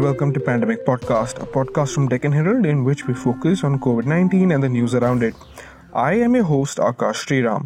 and 0.00 0.06
welcome 0.06 0.32
to 0.32 0.40
Pandemic 0.40 0.86
Podcast, 0.86 1.42
a 1.42 1.46
podcast 1.46 1.94
from 1.94 2.08
Deccan 2.08 2.32
Herald 2.32 2.64
in 2.64 2.84
which 2.84 3.06
we 3.06 3.12
focus 3.12 3.64
on 3.64 3.78
COVID 3.78 4.06
19 4.06 4.52
and 4.52 4.62
the 4.62 4.68
news 4.68 4.94
around 4.94 5.22
it. 5.22 5.34
I 5.92 6.14
am 6.26 6.34
your 6.34 6.44
host, 6.44 6.78
Akash 6.78 7.20
Sriram. 7.26 7.64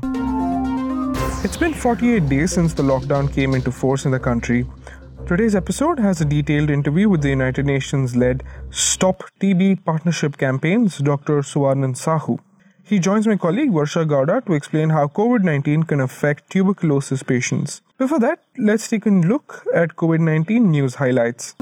It's 1.45 1.57
been 1.57 1.75
48 1.75 2.29
days 2.29 2.51
since 2.53 2.73
the 2.75 2.83
lockdown 2.83 3.33
came 3.33 3.55
into 3.55 3.71
force 3.71 4.05
in 4.05 4.11
the 4.11 4.19
country. 4.19 4.67
Today's 5.29 5.55
episode 5.55 6.01
has 6.01 6.21
a 6.21 6.25
detailed 6.25 6.71
interview 6.71 7.09
with 7.09 7.23
the 7.23 7.29
United 7.29 7.67
Nations 7.67 8.17
led 8.17 8.43
Stop 8.71 9.23
TB 9.41 9.85
Partnership 9.85 10.37
Campaign's 10.37 10.99
Dr. 10.99 11.39
Suvanand 11.53 12.03
Sahu. 12.03 12.41
He 12.83 12.99
joins 12.99 13.29
my 13.29 13.37
colleague 13.37 13.71
Varsha 13.71 14.05
Gowda 14.09 14.45
to 14.47 14.55
explain 14.55 14.91
how 14.91 15.07
COVID 15.07 15.45
19 15.45 15.85
can 15.85 16.01
affect 16.01 16.51
tuberculosis 16.51 17.23
patients. 17.23 17.81
Before 17.97 18.19
that, 18.19 18.41
let's 18.59 18.89
take 18.89 19.07
a 19.07 19.11
look 19.11 19.65
at 19.73 19.95
COVID 19.95 20.21
19 20.33 20.71
news 20.71 20.97
highlights. 20.97 21.55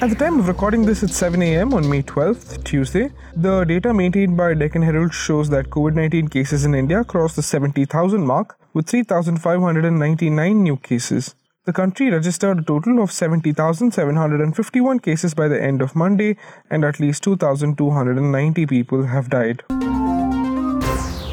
At 0.00 0.10
the 0.10 0.14
time 0.14 0.38
of 0.38 0.46
recording 0.46 0.86
this 0.86 1.02
at 1.02 1.10
7 1.10 1.42
am 1.42 1.74
on 1.74 1.90
May 1.90 2.04
12th, 2.04 2.62
Tuesday, 2.62 3.10
the 3.34 3.64
data 3.64 3.92
maintained 3.92 4.36
by 4.36 4.54
Deccan 4.54 4.82
Herald 4.82 5.12
shows 5.12 5.50
that 5.50 5.70
COVID 5.70 5.94
19 5.94 6.28
cases 6.28 6.64
in 6.64 6.72
India 6.72 7.02
crossed 7.02 7.34
the 7.34 7.42
70,000 7.42 8.24
mark 8.24 8.56
with 8.72 8.86
3,599 8.86 10.62
new 10.62 10.76
cases. 10.76 11.34
The 11.64 11.72
country 11.72 12.10
registered 12.10 12.60
a 12.60 12.62
total 12.62 13.02
of 13.02 13.10
70,751 13.10 15.00
cases 15.00 15.34
by 15.34 15.48
the 15.48 15.60
end 15.60 15.82
of 15.82 15.96
Monday, 15.96 16.36
and 16.70 16.84
at 16.84 17.00
least 17.00 17.24
2,290 17.24 18.66
people 18.66 19.06
have 19.06 19.28
died. 19.28 19.64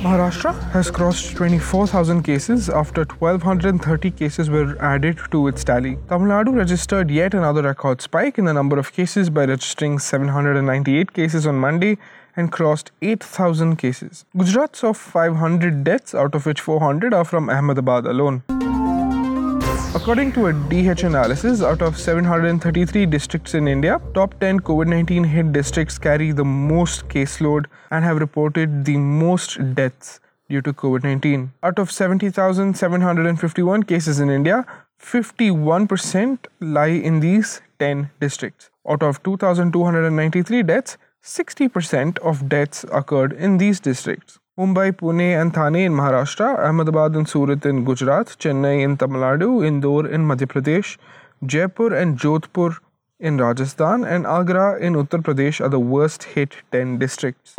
Maharashtra 0.05 0.53
has 0.71 0.91
crossed 0.91 1.35
24,000 1.35 2.21
cases 2.21 2.70
after 2.70 3.05
1,230 3.17 4.12
cases 4.12 4.51
were 4.51 4.77
added 4.79 5.17
to 5.31 5.47
its 5.47 5.63
tally. 5.63 5.97
Tamil 6.09 6.27
Nadu 6.27 6.55
registered 6.55 7.09
yet 7.09 7.34
another 7.34 7.63
record 7.63 8.03
spike 8.03 8.37
in 8.37 8.45
the 8.45 8.53
number 8.53 8.77
of 8.77 8.93
cases 8.93 9.31
by 9.31 9.45
registering 9.45 9.97
798 9.97 11.12
cases 11.12 11.47
on 11.47 11.55
Monday 11.55 11.97
and 12.35 12.51
crossed 12.51 12.91
8,000 13.01 13.77
cases. 13.77 14.25
Gujarat 14.37 14.75
saw 14.75 14.93
500 14.93 15.84
deaths, 15.84 16.13
out 16.13 16.35
of 16.35 16.45
which 16.45 16.62
400 16.62 17.12
are 17.12 17.25
from 17.25 17.49
Ahmedabad 17.49 18.05
alone. 18.05 18.43
According 19.96 20.34
to 20.34 20.48
a 20.48 20.54
DH 20.54 21.04
analysis, 21.04 21.62
out 21.62 21.82
of 21.82 21.98
733 21.98 23.05
districts 23.05 23.54
in 23.54 23.65
India, 23.65 24.02
top 24.13 24.37
10 24.41 24.60
COVID 24.60 24.87
19 24.87 25.24
hit 25.24 25.54
districts 25.54 25.98
carry 25.98 26.34
the 26.34 26.43
most 26.43 27.07
caseload 27.07 27.68
and 27.91 28.04
have 28.04 28.20
reported 28.20 28.84
the 28.84 28.98
most 28.98 29.57
deaths 29.74 30.20
due 30.49 30.62
to 30.63 30.74
COVID 30.74 31.05
19. 31.05 31.54
Out 31.63 31.79
of 31.79 31.93
70,751 31.93 33.84
cases 33.84 34.20
in 34.20 34.29
India, 34.29 34.65
51% 35.02 36.40
lie 36.59 36.87
in 36.87 37.21
these 37.21 37.62
10 37.80 38.09
districts. 38.20 38.70
Out 38.90 39.02
of 39.02 39.24
2,293 39.24 40.63
deaths, 40.63 40.98
60% 41.24 42.20
of 42.20 42.49
deaths 42.49 42.84
occurred 42.91 43.32
in 43.32 43.59
these 43.59 43.80
districts. 43.80 44.40
Mumbai, 44.57 44.93
Pune, 44.93 45.41
and 45.41 45.53
Thane 45.53 45.84
in 45.85 45.91
Maharashtra, 45.91 46.57
Ahmedabad 46.65 47.13
and 47.13 47.27
Surat 47.27 47.65
in 47.65 47.84
Gujarat, 47.84 48.27
Chennai 48.39 48.84
in 48.84 48.95
Tamil 48.95 49.20
Nadu, 49.20 49.67
Indore 49.67 50.07
in 50.07 50.25
Madhya 50.25 50.47
Pradesh, 50.47 50.97
Jaipur 51.45 51.93
and 51.93 52.17
Jodhpur 52.17 52.77
in 53.20 53.37
Rajasthan, 53.37 54.05
and 54.05 54.25
Agra 54.25 54.79
in 54.79 54.93
Uttar 54.93 55.21
Pradesh 55.21 55.59
are 55.59 55.67
the 55.67 55.77
worst 55.77 56.23
hit 56.23 56.55
10 56.71 56.97
districts. 56.99 57.55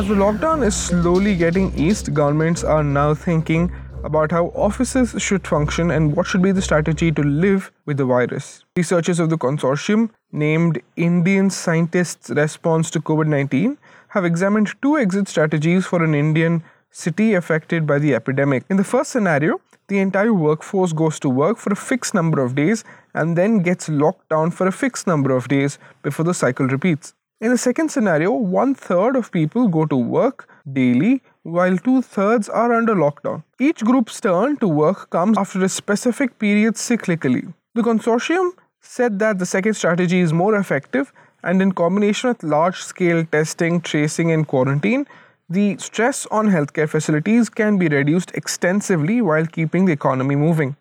As 0.00 0.08
the 0.08 0.16
lockdown 0.16 0.66
is 0.66 0.74
slowly 0.74 1.36
getting 1.36 1.72
eased, 1.78 2.12
governments 2.12 2.64
are 2.64 2.82
now 2.82 3.14
thinking 3.14 3.70
about 4.04 4.30
how 4.30 4.46
offices 4.48 5.14
should 5.20 5.46
function 5.46 5.90
and 5.90 6.14
what 6.16 6.26
should 6.26 6.42
be 6.42 6.52
the 6.52 6.62
strategy 6.62 7.10
to 7.12 7.22
live 7.22 7.70
with 7.86 7.96
the 7.96 8.04
virus. 8.04 8.64
Researchers 8.76 9.20
of 9.20 9.30
the 9.30 9.38
consortium, 9.38 10.10
named 10.32 10.80
Indian 10.96 11.50
Scientists' 11.50 12.30
Response 12.30 12.90
to 12.90 13.00
COVID 13.00 13.26
19, 13.26 13.78
have 14.08 14.24
examined 14.24 14.74
two 14.82 14.96
exit 14.98 15.28
strategies 15.28 15.86
for 15.86 16.02
an 16.02 16.14
Indian 16.14 16.62
city 16.90 17.34
affected 17.34 17.86
by 17.86 17.98
the 17.98 18.14
epidemic. 18.14 18.64
In 18.70 18.76
the 18.76 18.84
first 18.84 19.10
scenario, 19.10 19.60
the 19.88 19.98
entire 19.98 20.34
workforce 20.34 20.92
goes 20.92 21.18
to 21.20 21.28
work 21.28 21.56
for 21.56 21.72
a 21.72 21.76
fixed 21.76 22.14
number 22.14 22.42
of 22.42 22.54
days 22.54 22.84
and 23.14 23.36
then 23.36 23.60
gets 23.60 23.88
locked 23.88 24.28
down 24.28 24.50
for 24.50 24.66
a 24.66 24.72
fixed 24.72 25.06
number 25.06 25.34
of 25.34 25.48
days 25.48 25.78
before 26.02 26.24
the 26.24 26.34
cycle 26.34 26.66
repeats. 26.66 27.14
In 27.40 27.50
the 27.52 27.58
second 27.58 27.90
scenario, 27.90 28.32
one 28.32 28.74
third 28.74 29.14
of 29.16 29.30
people 29.30 29.68
go 29.68 29.86
to 29.86 29.96
work 29.96 30.48
daily 30.72 31.22
while 31.48 31.76
two 31.78 32.02
thirds 32.02 32.48
are 32.48 32.72
under 32.72 32.94
lockdown. 32.94 33.42
Each 33.58 33.84
group's 33.84 34.20
turn 34.20 34.56
to 34.58 34.68
work 34.68 35.10
comes 35.10 35.38
after 35.38 35.64
a 35.64 35.68
specific 35.68 36.38
period 36.38 36.74
cyclically. 36.74 37.52
The 37.74 37.82
consortium 37.82 38.52
said 38.80 39.18
that 39.18 39.38
the 39.38 39.46
second 39.46 39.74
strategy 39.74 40.20
is 40.20 40.32
more 40.32 40.54
effective 40.56 41.12
and 41.42 41.62
in 41.62 41.72
combination 41.72 42.28
with 42.28 42.42
large 42.42 42.82
scale 42.82 43.24
testing, 43.24 43.80
tracing, 43.80 44.32
and 44.32 44.46
quarantine, 44.46 45.06
the 45.48 45.76
stress 45.78 46.26
on 46.26 46.48
healthcare 46.48 46.88
facilities 46.88 47.48
can 47.48 47.78
be 47.78 47.88
reduced 47.88 48.32
extensively 48.34 49.22
while 49.22 49.46
keeping 49.46 49.84
the 49.86 49.92
economy 49.92 50.36
moving. 50.36 50.76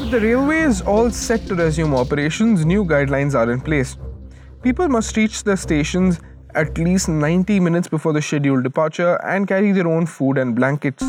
With 0.00 0.10
the 0.10 0.62
is 0.64 0.80
all 0.80 1.10
set 1.10 1.46
to 1.46 1.54
resume 1.54 1.94
operations, 1.94 2.64
new 2.64 2.84
guidelines 2.84 3.34
are 3.34 3.50
in 3.50 3.60
place. 3.60 3.96
People 4.62 4.88
must 4.88 5.16
reach 5.16 5.44
the 5.44 5.56
stations 5.56 6.20
at 6.54 6.78
least 6.78 7.08
90 7.08 7.60
minutes 7.60 7.88
before 7.88 8.12
the 8.12 8.22
scheduled 8.22 8.64
departure 8.64 9.14
and 9.24 9.48
carry 9.48 9.72
their 9.72 9.88
own 9.88 10.06
food 10.06 10.38
and 10.38 10.54
blankets. 10.54 11.02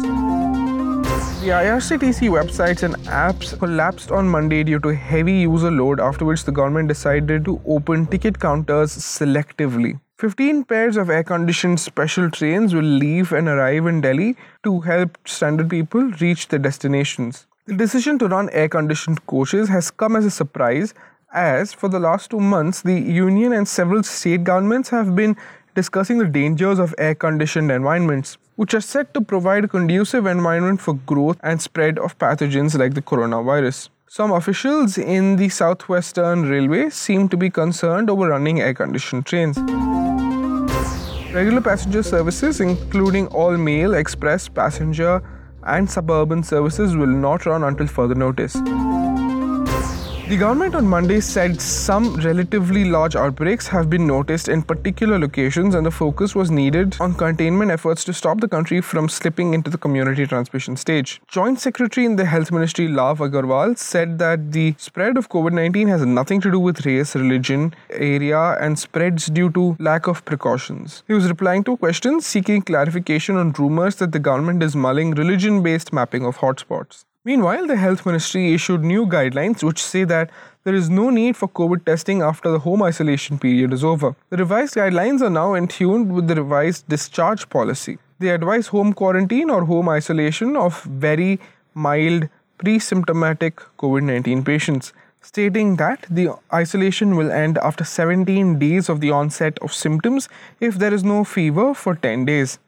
The 1.46 1.52
IRCTC 1.52 2.30
websites 2.30 2.82
and 2.82 2.96
apps 3.06 3.58
collapsed 3.60 4.12
on 4.12 4.28
Monday 4.28 4.64
due 4.64 4.80
to 4.80 4.96
heavy 4.96 5.34
user 5.34 5.70
load, 5.70 6.00
after 6.00 6.26
which 6.26 6.44
the 6.44 6.52
government 6.52 6.88
decided 6.88 7.46
to 7.46 7.62
open 7.68 8.08
ticket 8.08 8.40
counters 8.40 8.98
selectively. 8.98 10.00
15 10.18 10.64
pairs 10.64 10.98
of 10.98 11.10
air 11.10 11.24
conditioned 11.24 11.80
special 11.80 12.32
trains 12.32 12.74
will 12.74 12.82
leave 12.82 13.32
and 13.32 13.48
arrive 13.48 13.86
in 13.86 14.02
Delhi 14.02 14.36
to 14.64 14.80
help 14.80 15.18
standard 15.28 15.70
people 15.70 16.04
reach 16.22 16.48
their 16.48 16.58
destinations. 16.58 17.46
The 17.68 17.76
decision 17.76 18.18
to 18.20 18.28
run 18.28 18.50
air 18.52 18.70
conditioned 18.70 19.26
coaches 19.28 19.70
has 19.70 19.92
come 19.92 20.16
as 20.16 20.26
a 20.26 20.32
surprise, 20.32 20.94
as 21.36 21.74
for 21.74 21.90
the 21.90 22.00
last 22.00 22.32
two 22.32 22.40
months, 22.40 22.82
the 22.82 23.00
union 23.00 23.54
and 23.54 23.68
several 23.68 24.02
state 24.04 24.44
governments 24.44 24.90
have 24.90 25.16
been 25.16 25.36
discussing 25.76 26.18
the 26.18 26.26
dangers 26.26 26.80
of 26.80 26.96
air 26.98 27.14
conditioned 27.14 27.70
environments, 27.70 28.38
which 28.56 28.74
are 28.74 28.82
said 28.82 29.14
to 29.14 29.20
provide 29.20 29.66
a 29.66 29.68
conducive 29.68 30.26
environment 30.26 30.80
for 30.80 30.94
growth 30.94 31.38
and 31.44 31.62
spread 31.62 32.00
of 32.00 32.18
pathogens 32.18 32.80
like 32.80 32.94
the 32.94 33.02
coronavirus. 33.02 33.90
Some 34.08 34.32
officials 34.32 34.98
in 34.98 35.36
the 35.36 35.50
Southwestern 35.50 36.50
Railway 36.50 36.90
seem 36.90 37.28
to 37.28 37.36
be 37.36 37.50
concerned 37.50 38.10
over 38.10 38.30
running 38.30 38.62
air 38.62 38.74
conditioned 38.74 39.26
trains. 39.26 39.58
Regular 41.34 41.60
passenger 41.60 42.02
services, 42.02 42.62
including 42.62 43.28
all 43.28 43.58
mail, 43.58 43.96
express, 43.96 44.48
passenger, 44.48 45.22
and 45.64 45.90
suburban 45.90 46.44
services, 46.44 46.96
will 46.96 47.08
not 47.08 47.46
run 47.46 47.64
until 47.64 47.88
further 47.88 48.16
notice. 48.16 48.56
The 50.28 50.38
government 50.38 50.74
on 50.74 50.88
Monday 50.88 51.20
said 51.20 51.62
some 51.62 52.16
relatively 52.16 52.84
large 52.84 53.16
outbreaks 53.16 53.68
have 53.68 53.92
been 53.92 54.08
noticed 54.08 54.50
in 54.50 54.64
particular 54.64 55.20
locations, 55.20 55.76
and 55.76 55.86
the 55.86 55.92
focus 55.92 56.34
was 56.34 56.50
needed 56.50 56.98
on 57.00 57.14
containment 57.14 57.70
efforts 57.70 58.04
to 58.06 58.12
stop 58.14 58.42
the 58.42 58.48
country 58.48 58.82
from 58.82 59.08
slipping 59.08 59.54
into 59.54 59.70
the 59.70 59.78
community 59.78 60.26
transmission 60.26 60.78
stage. 60.78 61.22
Joint 61.28 61.60
Secretary 61.60 62.08
in 62.08 62.16
the 62.16 62.26
Health 62.26 62.52
Ministry, 62.52 62.88
Lav 62.88 63.20
Agarwal, 63.20 63.78
said 63.78 64.18
that 64.18 64.52
the 64.52 64.74
spread 64.80 65.16
of 65.16 65.30
COVID 65.30 65.54
19 65.54 65.90
has 65.90 66.04
nothing 66.04 66.42
to 66.42 66.50
do 66.50 66.60
with 66.60 66.88
race, 66.88 67.14
religion, 67.14 67.76
area, 67.92 68.58
and 68.60 68.80
spreads 68.80 69.28
due 69.28 69.52
to 69.52 69.78
lack 69.80 70.08
of 70.08 70.26
precautions. 70.26 71.04
He 71.06 71.14
was 71.14 71.30
replying 71.30 71.64
to 71.66 71.78
questions 71.78 72.26
seeking 72.26 72.64
clarification 72.64 73.36
on 73.36 73.52
rumors 73.52 73.98
that 73.98 74.12
the 74.12 74.18
government 74.18 74.64
is 74.64 74.76
mulling 74.76 75.12
religion 75.12 75.62
based 75.62 75.94
mapping 75.94 76.26
of 76.26 76.38
hotspots. 76.38 77.06
Meanwhile, 77.26 77.66
the 77.66 77.76
Health 77.76 78.06
Ministry 78.06 78.54
issued 78.54 78.84
new 78.84 79.08
guidelines 79.08 79.64
which 79.64 79.82
say 79.82 80.04
that 80.04 80.30
there 80.64 80.76
is 80.76 80.92
no 80.92 81.10
need 81.10 81.36
for 81.36 81.48
COVID 81.50 81.84
testing 81.84 82.22
after 82.22 82.52
the 82.52 82.60
home 82.60 82.84
isolation 82.84 83.40
period 83.40 83.74
is 83.74 83.84
over. 83.84 84.16
The 84.30 84.38
revised 84.38 84.76
guidelines 84.76 85.24
are 85.24 85.32
now 85.32 85.56
in 85.56 85.68
tune 85.68 86.14
with 86.14 86.28
the 86.28 86.36
revised 86.36 86.88
discharge 86.88 87.50
policy. 87.50 87.98
They 88.20 88.30
advise 88.30 88.68
home 88.68 88.94
quarantine 88.94 89.50
or 89.50 89.66
home 89.66 89.90
isolation 89.90 90.56
of 90.56 90.84
very 90.84 91.40
mild 91.74 92.30
pre 92.60 92.78
symptomatic 92.78 93.56
COVID 93.80 94.04
19 94.04 94.44
patients, 94.44 94.94
stating 95.22 95.78
that 95.78 96.06
the 96.08 96.30
isolation 96.54 97.16
will 97.16 97.32
end 97.32 97.58
after 97.58 97.84
17 97.84 98.60
days 98.60 98.88
of 98.88 99.02
the 99.02 99.10
onset 99.10 99.58
of 99.64 99.74
symptoms 99.74 100.30
if 100.60 100.76
there 100.76 100.94
is 100.94 101.04
no 101.04 101.24
fever 101.24 101.74
for 101.74 101.96
10 101.96 102.26
days. 102.26 102.60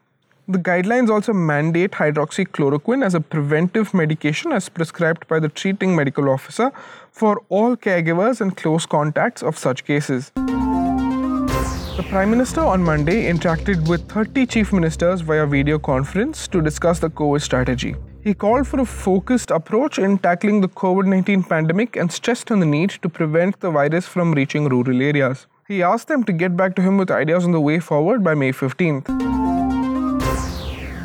The 0.50 0.58
guidelines 0.58 1.10
also 1.10 1.34
mandate 1.34 1.90
hydroxychloroquine 1.90 3.04
as 3.04 3.14
a 3.14 3.20
preventive 3.20 3.92
medication 3.92 4.50
as 4.50 4.70
prescribed 4.70 5.28
by 5.28 5.40
the 5.40 5.50
treating 5.50 5.94
medical 5.94 6.30
officer 6.30 6.72
for 7.12 7.42
all 7.50 7.76
caregivers 7.76 8.40
and 8.40 8.56
close 8.56 8.86
contacts 8.86 9.42
of 9.42 9.58
such 9.58 9.84
cases. 9.84 10.32
The 10.36 12.06
Prime 12.08 12.30
Minister 12.30 12.62
on 12.62 12.82
Monday 12.82 13.30
interacted 13.30 13.86
with 13.90 14.08
30 14.10 14.46
chief 14.46 14.72
ministers 14.72 15.20
via 15.20 15.44
video 15.44 15.78
conference 15.78 16.48
to 16.48 16.62
discuss 16.62 16.98
the 16.98 17.10
COVID 17.10 17.42
strategy. 17.42 17.94
He 18.24 18.32
called 18.32 18.66
for 18.66 18.80
a 18.80 18.86
focused 18.86 19.50
approach 19.50 19.98
in 19.98 20.16
tackling 20.16 20.62
the 20.62 20.68
COVID 20.68 21.04
19 21.04 21.42
pandemic 21.42 21.96
and 21.96 22.10
stressed 22.10 22.50
on 22.50 22.60
the 22.60 22.66
need 22.66 22.88
to 23.02 23.10
prevent 23.10 23.60
the 23.60 23.70
virus 23.70 24.06
from 24.06 24.32
reaching 24.32 24.66
rural 24.66 25.02
areas. 25.02 25.46
He 25.66 25.82
asked 25.82 26.08
them 26.08 26.24
to 26.24 26.32
get 26.32 26.56
back 26.56 26.74
to 26.76 26.80
him 26.80 26.96
with 26.96 27.10
ideas 27.10 27.44
on 27.44 27.52
the 27.52 27.60
way 27.60 27.80
forward 27.80 28.24
by 28.24 28.34
May 28.34 28.52
15th. 28.52 29.27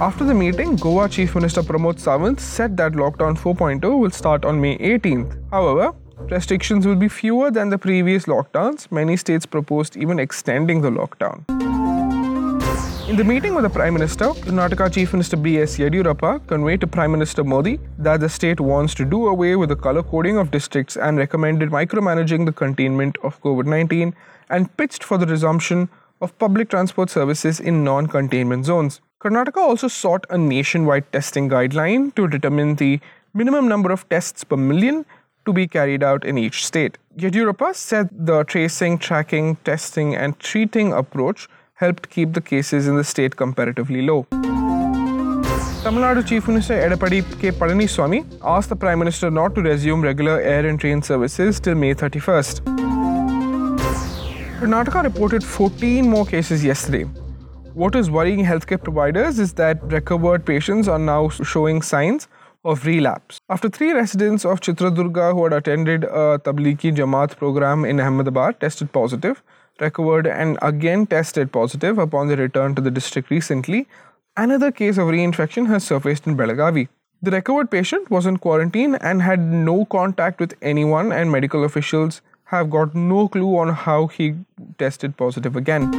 After 0.03 0.25
the 0.25 0.33
meeting, 0.33 0.75
Goa 0.75 1.07
Chief 1.07 1.33
Minister 1.33 1.61
Pramod 1.61 1.97
Sawant 1.97 2.37
said 2.37 2.75
that 2.75 2.91
lockdown 2.91 3.37
4.0 3.37 3.97
will 3.97 4.11
start 4.11 4.43
on 4.43 4.59
May 4.59 4.77
18th. 4.79 5.37
However, 5.49 5.93
restrictions 6.29 6.85
will 6.85 6.97
be 6.97 7.07
fewer 7.07 7.49
than 7.49 7.69
the 7.69 7.77
previous 7.77 8.25
lockdowns. 8.25 8.91
Many 8.91 9.15
states 9.15 9.45
proposed 9.45 9.95
even 9.95 10.19
extending 10.19 10.81
the 10.81 10.89
lockdown. 10.89 11.45
In 13.07 13.15
the 13.15 13.23
meeting 13.23 13.55
with 13.55 13.63
the 13.63 13.69
Prime 13.69 13.93
Minister, 13.93 14.25
Karnataka 14.25 14.91
Chief 14.93 15.13
Minister 15.13 15.37
B.S. 15.37 15.77
Yediyurappa 15.77 16.47
conveyed 16.47 16.81
to 16.81 16.87
Prime 16.87 17.13
Minister 17.13 17.45
Modi 17.45 17.79
that 17.97 18.19
the 18.19 18.27
state 18.27 18.59
wants 18.59 18.93
to 18.95 19.05
do 19.05 19.27
away 19.27 19.55
with 19.55 19.69
the 19.69 19.77
color 19.77 20.03
coding 20.03 20.35
of 20.37 20.51
districts 20.51 20.97
and 20.97 21.17
recommended 21.17 21.69
micromanaging 21.69 22.45
the 22.45 22.51
containment 22.51 23.17
of 23.23 23.41
COVID 23.41 23.67
19 23.67 24.13
and 24.49 24.75
pitched 24.75 25.01
for 25.01 25.17
the 25.17 25.25
resumption 25.27 25.87
of 26.19 26.37
public 26.39 26.69
transport 26.69 27.09
services 27.09 27.61
in 27.61 27.85
non 27.85 28.07
containment 28.07 28.65
zones. 28.65 28.99
Karnataka 29.23 29.55
also 29.55 29.87
sought 29.87 30.25
a 30.29 30.37
nationwide 30.37 31.09
testing 31.13 31.47
guideline 31.49 32.13
to 32.15 32.27
determine 32.27 32.75
the 32.75 32.99
minimum 33.33 33.69
number 33.69 33.89
of 33.89 34.07
tests 34.09 34.43
per 34.43 34.57
million 34.57 35.05
to 35.45 35.53
be 35.53 35.65
carried 35.65 36.03
out 36.03 36.25
in 36.25 36.37
each 36.37 36.65
state. 36.65 36.97
Yediyurappa 37.17 37.73
said 37.73 38.09
the 38.11 38.43
tracing, 38.43 38.97
tracking, 38.97 39.55
testing, 39.63 40.13
and 40.13 40.37
treating 40.39 40.91
approach 40.91 41.47
helped 41.75 42.09
keep 42.09 42.33
the 42.33 42.41
cases 42.41 42.85
in 42.85 42.97
the 42.97 43.03
state 43.05 43.37
comparatively 43.37 44.01
low. 44.01 44.27
Tamil 45.83 46.03
Nadu 46.03 46.27
Chief 46.27 46.45
Minister 46.49 46.73
Edapadi 46.73 47.23
K. 47.39 47.51
Palaniswamy 47.51 48.25
asked 48.43 48.67
the 48.67 48.75
Prime 48.75 48.99
Minister 48.99 49.31
not 49.31 49.55
to 49.55 49.61
resume 49.61 50.01
regular 50.01 50.39
air 50.41 50.65
and 50.67 50.77
train 50.77 51.01
services 51.01 51.61
till 51.61 51.75
May 51.75 51.95
31st. 51.95 52.59
Karnataka 54.59 55.03
reported 55.03 55.43
14 55.43 56.09
more 56.09 56.25
cases 56.25 56.63
yesterday. 56.63 57.05
What 57.73 57.95
is 57.95 58.11
worrying 58.11 58.45
healthcare 58.45 58.81
providers 58.83 59.39
is 59.39 59.53
that 59.53 59.81
recovered 59.91 60.45
patients 60.45 60.87
are 60.87 60.99
now 60.99 61.29
showing 61.29 61.81
signs 61.81 62.27
of 62.63 62.85
relapse. 62.85 63.39
After 63.49 63.67
three 63.67 63.93
residents 63.93 64.45
of 64.45 64.59
Chitradurga 64.59 65.33
who 65.33 65.43
had 65.45 65.53
attended 65.53 66.03
a 66.03 66.39
Tablighi 66.45 66.95
Jamaat 66.95 67.35
program 67.35 67.83
in 67.83 67.99
Ahmedabad 67.99 68.59
tested 68.59 68.91
positive, 68.91 69.41
recovered 69.79 70.27
and 70.27 70.59
again 70.61 71.07
tested 71.07 71.51
positive 71.51 71.97
upon 71.97 72.27
their 72.27 72.37
return 72.37 72.75
to 72.75 72.81
the 72.81 72.91
district 72.91 73.31
recently, 73.31 73.87
another 74.37 74.71
case 74.71 74.99
of 74.99 75.07
reinfection 75.07 75.65
has 75.65 75.83
surfaced 75.83 76.27
in 76.27 76.37
Belagavi. 76.37 76.89
The 77.23 77.31
recovered 77.31 77.71
patient 77.71 78.11
was 78.11 78.27
in 78.27 78.37
quarantine 78.37 78.93
and 78.95 79.23
had 79.23 79.39
no 79.39 79.85
contact 79.85 80.39
with 80.39 80.53
anyone, 80.61 81.11
and 81.11 81.31
medical 81.31 81.63
officials 81.63 82.21
have 82.45 82.69
got 82.69 82.93
no 82.93 83.27
clue 83.27 83.57
on 83.57 83.69
how 83.69 84.05
he 84.05 84.35
tested 84.77 85.17
positive 85.17 85.55
again. 85.55 85.89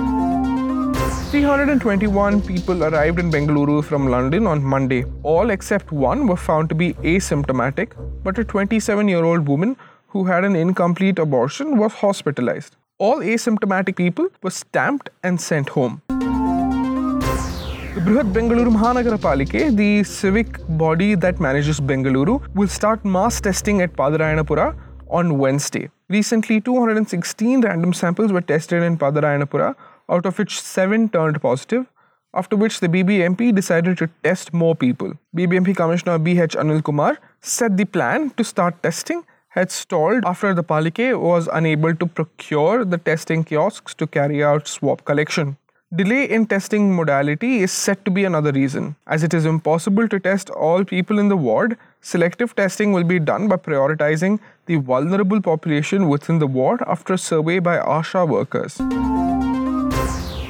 321 1.34 2.42
people 2.42 2.84
arrived 2.84 3.19
in 3.19 3.31
Bengaluru 3.31 3.82
from 3.82 4.06
London 4.06 4.46
on 4.46 4.62
Monday. 4.62 5.04
All 5.25 5.50
except 5.50 5.90
one 5.90 6.28
were 6.28 6.36
found 6.36 6.69
to 6.69 6.76
be 6.76 6.94
asymptomatic, 7.14 7.92
but 8.22 8.38
a 8.38 8.44
27 8.44 9.08
year 9.08 9.25
old 9.25 9.48
woman 9.48 9.76
who 10.06 10.25
had 10.25 10.44
an 10.44 10.54
incomplete 10.54 11.19
abortion 11.19 11.76
was 11.76 11.92
hospitalized 11.92 12.76
all 12.98 13.19
asymptomatic 13.19 13.96
people 13.96 14.28
were 14.42 14.50
stamped 14.50 15.10
and 15.25 15.40
sent 15.40 15.69
home. 15.69 16.00
The 16.08 18.00
Brihat 18.06 18.32
Bengaluru 18.32 19.76
the 19.76 20.04
civic 20.04 20.58
body 20.69 21.14
that 21.16 21.40
manages 21.40 21.81
Bengaluru, 21.81 22.40
will 22.54 22.69
start 22.69 23.04
mass 23.04 23.40
testing 23.40 23.82
at 23.82 23.92
Padarayanapura 23.94 24.76
on 25.08 25.38
Wednesday. 25.38 25.90
Recently, 26.08 26.60
216 26.60 27.62
random 27.62 27.92
samples 27.92 28.32
were 28.32 28.40
tested 28.40 28.82
in 28.82 28.96
Padarayanapura, 28.96 29.75
out 30.09 30.27
of 30.27 30.39
which 30.39 30.61
7 30.61 31.09
turned 31.09 31.41
positive, 31.41 31.87
after 32.35 32.56
which 32.56 32.81
the 32.81 32.89
BBMP 32.89 33.55
decided 33.55 33.99
to 33.99 34.09
test 34.23 34.53
more 34.53 34.75
people. 34.75 35.12
BBMP 35.37 35.77
Commissioner 35.77 36.19
BH 36.19 36.56
Anil 36.56 36.83
Kumar 36.83 37.19
said 37.41 37.77
the 37.77 37.85
plan 37.85 38.31
to 38.31 38.45
start 38.45 38.83
testing 38.83 39.25
had 39.49 39.71
stalled 39.71 40.25
after 40.27 40.53
the 40.53 40.65
Palike 40.65 41.19
was 41.21 41.49
unable 41.53 41.95
to 41.95 42.06
procure 42.06 42.85
the 42.85 42.99
testing 42.99 43.45
kiosks 43.45 43.95
to 43.95 44.06
carry 44.06 44.43
out 44.43 44.67
swab 44.67 45.05
collection. 45.05 45.56
Delay 45.95 46.29
in 46.29 46.47
testing 46.47 46.93
modality 46.93 47.59
is 47.59 47.71
said 47.71 48.05
to 48.05 48.11
be 48.11 48.25
another 48.25 48.51
reason. 48.51 48.97
As 49.06 49.23
it 49.23 49.33
is 49.33 49.47
impossible 49.47 50.09
to 50.09 50.19
test 50.19 50.51
all 50.51 50.85
people 50.85 51.21
in 51.21 51.29
the 51.29 51.37
ward, 51.37 51.77
selective 52.01 52.56
testing 52.56 52.93
will 52.93 53.05
be 53.05 53.21
done 53.21 53.47
by 53.47 53.56
prioritizing 53.56 54.41
the 54.67 54.77
vulnerable 54.77 55.41
population 55.41 56.09
within 56.09 56.41
the 56.41 56.49
ward 56.49 56.83
after 56.89 57.12
a 57.12 57.19
survey 57.19 57.61
by 57.61 57.79
ASHA 57.79 58.29
workers. 58.29 58.81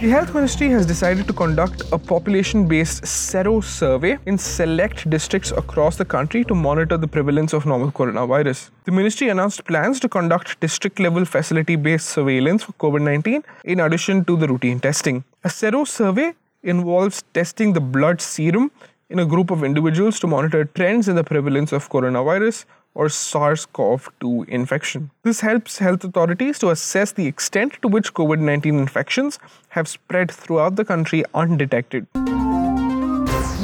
The 0.05 0.11
Health 0.11 0.35
Ministry 0.35 0.69
has 0.69 0.85
decided 0.85 1.27
to 1.29 1.33
conduct 1.33 1.83
a 1.91 1.97
population 1.97 2.69
based 2.69 3.07
sero 3.07 3.63
survey 3.63 4.19
in 4.27 4.37
select 4.37 5.09
districts 5.09 5.51
across 5.51 5.97
the 5.97 6.05
country 6.05 6.45
to 6.45 6.55
monitor 6.55 6.99
the 6.99 7.09
prevalence 7.09 7.55
of 7.55 7.65
novel 7.65 7.91
coronavirus. 7.91 8.69
The 8.85 8.93
ministry 8.93 9.31
announced 9.31 9.65
plans 9.65 9.99
to 10.01 10.11
conduct 10.11 10.61
district 10.61 11.01
level 11.01 11.25
facility 11.25 11.77
based 11.77 12.11
surveillance 12.11 12.65
for 12.65 12.75
COVID 12.75 13.01
19 13.01 13.45
in 13.65 13.81
addition 13.81 14.27
to 14.27 14.37
the 14.37 14.47
routine 14.47 14.79
testing. 14.79 15.25
A 15.43 15.49
sero 15.49 15.85
survey 15.85 16.35
involves 16.63 17.25
testing 17.33 17.73
the 17.73 17.81
blood 17.81 18.21
serum 18.21 18.71
in 19.09 19.21
a 19.21 19.25
group 19.25 19.51
of 19.51 19.65
individuals 19.65 20.21
to 20.21 20.27
monitor 20.27 20.67
trends 20.67 21.09
in 21.09 21.17
the 21.17 21.25
prevalence 21.25 21.73
of 21.73 21.89
coronavirus 21.89 22.67
or 22.95 23.09
SARS 23.09 23.67
CoV 23.67 24.09
2 24.21 24.47
infection. 24.49 25.11
This 25.23 25.41
helps 25.41 25.79
health 25.79 26.05
authorities 26.05 26.59
to 26.61 26.71
assess 26.71 27.13
the 27.13 27.27
extent 27.27 27.79
to 27.83 27.89
which 27.89 28.15
COVID 28.15 28.39
19 28.39 28.79
infections 28.79 29.39
have 29.71 29.89
spread 29.89 30.31
throughout 30.31 30.77
the 30.77 30.85
country 30.85 31.25
undetected. 31.35 32.07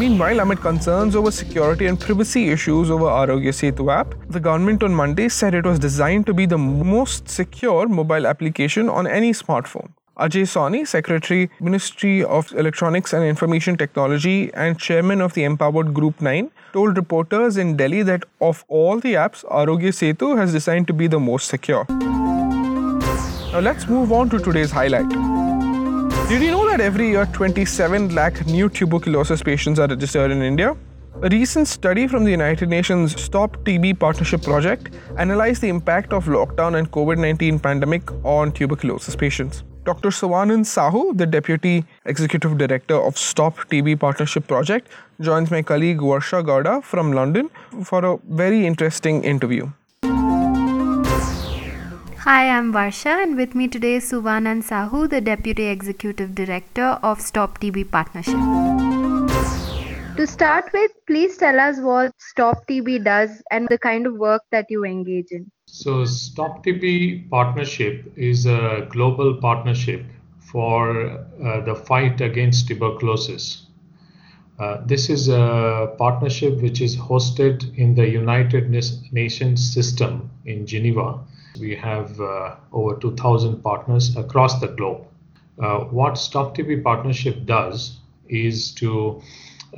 Meanwhile, 0.01 0.41
amid 0.41 0.61
concerns 0.63 1.15
over 1.15 1.31
security 1.31 1.87
and 1.87 2.01
privacy 2.01 2.49
issues 2.49 2.91
over 2.91 3.05
Aarogya 3.05 3.53
Setu 3.53 3.93
app, 3.93 4.15
the 4.31 4.41
government 4.41 4.83
on 4.83 4.95
Monday 4.95 5.29
said 5.29 5.55
it 5.55 5.67
was 5.67 5.79
designed 5.79 6.25
to 6.27 6.33
be 6.33 6.47
the 6.47 6.57
most 6.57 7.29
secure 7.29 7.87
mobile 7.87 8.27
application 8.27 8.89
on 8.89 9.07
any 9.07 9.33
smartphone. 9.33 9.91
Ajay 10.21 10.43
Sawhney, 10.53 10.87
Secretary, 10.87 11.51
Ministry 11.61 12.23
of 12.23 12.53
Electronics 12.53 13.15
and 13.15 13.25
Information 13.25 13.79
Technology, 13.79 14.53
and 14.53 14.79
Chairman 14.79 15.23
of 15.23 15.33
the 15.33 15.45
Empowered 15.45 15.95
Group 15.95 16.21
9, 16.21 16.51
told 16.75 16.99
reporters 16.99 17.57
in 17.57 17.75
Delhi 17.79 18.03
that 18.03 18.25
of 18.41 18.63
all 18.69 19.01
the 19.01 19.15
apps, 19.15 19.45
Aarogya 19.47 19.95
Setu 20.01 20.37
has 20.37 20.53
designed 20.53 20.87
to 20.89 20.93
be 20.93 21.07
the 21.07 21.19
most 21.19 21.49
secure. 21.49 21.87
Now 21.89 23.61
let's 23.61 23.89
move 23.89 24.13
on 24.13 24.29
to 24.29 24.39
today's 24.39 24.71
highlight. 24.71 25.09
Did 26.29 26.43
you 26.43 26.51
know 26.51 26.69
that 26.69 26.81
every 26.83 27.09
year 27.09 27.25
27 27.25 28.15
lakh 28.15 28.47
new 28.47 28.69
tuberculosis 28.69 29.43
patients 29.43 29.79
are 29.79 29.89
registered 29.89 30.31
in 30.31 30.43
India? 30.43 30.77
A 31.23 31.29
recent 31.31 31.67
study 31.67 32.07
from 32.07 32.25
the 32.25 32.31
United 32.31 32.69
Nations 32.69 33.21
Stop 33.21 33.57
TB 33.65 33.99
Partnership 33.99 34.43
Project 34.43 34.95
analyzed 35.17 35.63
the 35.63 35.69
impact 35.69 36.13
of 36.13 36.27
lockdown 36.27 36.79
and 36.79 36.91
COVID 36.91 37.19
19 37.19 37.59
pandemic 37.59 38.13
on 38.25 38.53
tuberculosis 38.53 39.17
patients. 39.17 39.65
Dr. 39.91 40.11
Suvanand 40.11 40.67
Sahu, 40.71 41.17
the 41.19 41.27
Deputy 41.27 41.85
Executive 42.05 42.57
Director 42.57 42.95
of 42.95 43.19
Stop 43.19 43.57
TB 43.71 43.99
Partnership 43.99 44.47
Project, 44.47 44.87
joins 45.21 45.51
my 45.51 45.63
colleague 45.63 45.99
Varsha 45.99 46.45
Gowda 46.51 46.85
from 46.85 47.11
London 47.13 47.51
for 47.83 48.05
a 48.05 48.17
very 48.29 48.65
interesting 48.69 49.25
interview. 49.25 49.69
Hi, 52.27 52.49
I'm 52.51 52.73
Varsha, 52.73 53.21
and 53.25 53.37
with 53.37 53.57
me 53.57 53.67
today 53.67 53.95
is 53.97 54.09
Suvanand 54.13 54.63
Sahu, 54.71 55.11
the 55.11 55.21
Deputy 55.21 55.67
Executive 55.67 56.37
Director 56.37 56.91
of 57.11 57.21
Stop 57.21 57.59
TB 57.59 57.91
Partnership. 57.91 58.35
To 60.19 60.27
start 60.27 60.71
with, 60.73 60.93
please 61.09 61.37
tell 61.37 61.59
us 61.59 61.81
what 61.81 62.13
Stop 62.19 62.67
TB 62.69 63.03
does 63.03 63.43
and 63.51 63.67
the 63.69 63.79
kind 63.79 64.07
of 64.07 64.15
work 64.15 64.43
that 64.53 64.67
you 64.69 64.85
engage 64.85 65.33
in. 65.33 65.51
So, 65.73 66.05
Stop 66.05 66.65
TB 66.65 67.31
partnership 67.31 68.13
is 68.17 68.45
a 68.45 68.89
global 68.91 69.37
partnership 69.37 70.05
for 70.41 71.11
uh, 71.11 71.61
the 71.61 71.77
fight 71.77 72.21
against 72.21 72.67
tuberculosis. 72.67 73.67
Uh, 74.59 74.79
this 74.85 75.09
is 75.09 75.29
a 75.29 75.95
partnership 75.97 76.61
which 76.61 76.81
is 76.81 76.97
hosted 76.97 77.73
in 77.79 77.95
the 77.95 78.07
United 78.07 78.69
Nations 78.69 79.73
system 79.73 80.29
in 80.45 80.67
Geneva. 80.67 81.21
We 81.59 81.77
have 81.77 82.21
uh, 82.21 82.57
over 82.73 82.97
2,000 82.97 83.63
partners 83.63 84.17
across 84.17 84.61
the 84.61 84.69
globe. 84.69 85.07
Uh, 85.63 85.85
what 85.85 86.19
Stop 86.19 86.57
TB 86.57 86.83
partnership 86.83 87.47
does 87.47 87.97
is 88.29 88.73
to 88.73 89.23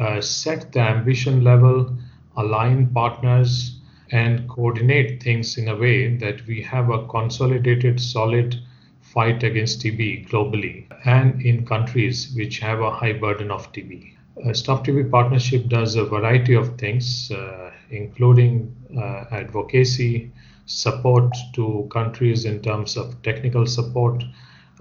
uh, 0.00 0.22
set 0.22 0.72
the 0.72 0.80
ambition 0.80 1.44
level, 1.44 1.94
align 2.36 2.88
partners, 2.94 3.81
and 4.12 4.48
coordinate 4.48 5.22
things 5.22 5.56
in 5.56 5.68
a 5.68 5.76
way 5.76 6.16
that 6.16 6.46
we 6.46 6.62
have 6.62 6.90
a 6.90 7.06
consolidated, 7.08 8.00
solid 8.00 8.54
fight 9.00 9.42
against 9.42 9.80
TB 9.80 10.28
globally 10.28 10.84
and 11.04 11.40
in 11.42 11.66
countries 11.66 12.32
which 12.36 12.58
have 12.58 12.80
a 12.80 12.90
high 12.90 13.14
burden 13.14 13.50
of 13.50 13.72
TB. 13.72 14.12
Uh, 14.46 14.52
Stop 14.52 14.86
TB 14.86 15.10
Partnership 15.10 15.66
does 15.68 15.96
a 15.96 16.04
variety 16.04 16.54
of 16.54 16.78
things, 16.78 17.30
uh, 17.30 17.70
including 17.90 18.74
uh, 18.96 19.24
advocacy, 19.30 20.30
support 20.66 21.34
to 21.54 21.88
countries 21.90 22.44
in 22.44 22.60
terms 22.62 22.96
of 22.96 23.20
technical 23.22 23.66
support, 23.66 24.22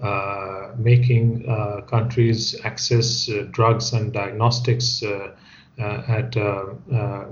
uh, 0.02 0.72
making 0.78 1.48
uh, 1.48 1.82
countries 1.82 2.58
access 2.64 3.28
uh, 3.28 3.46
drugs 3.50 3.92
and 3.92 4.12
diagnostics 4.12 5.02
at 5.78 6.32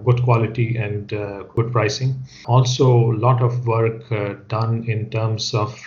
good 0.04 0.22
quality 0.22 0.76
and 0.76 1.08
good 1.08 1.72
pricing. 1.72 2.14
Also, 2.46 3.12
a 3.12 3.16
lot 3.16 3.42
of 3.42 3.66
work 3.66 4.08
done 4.48 4.84
in 4.84 5.10
terms 5.10 5.54
of 5.54 5.78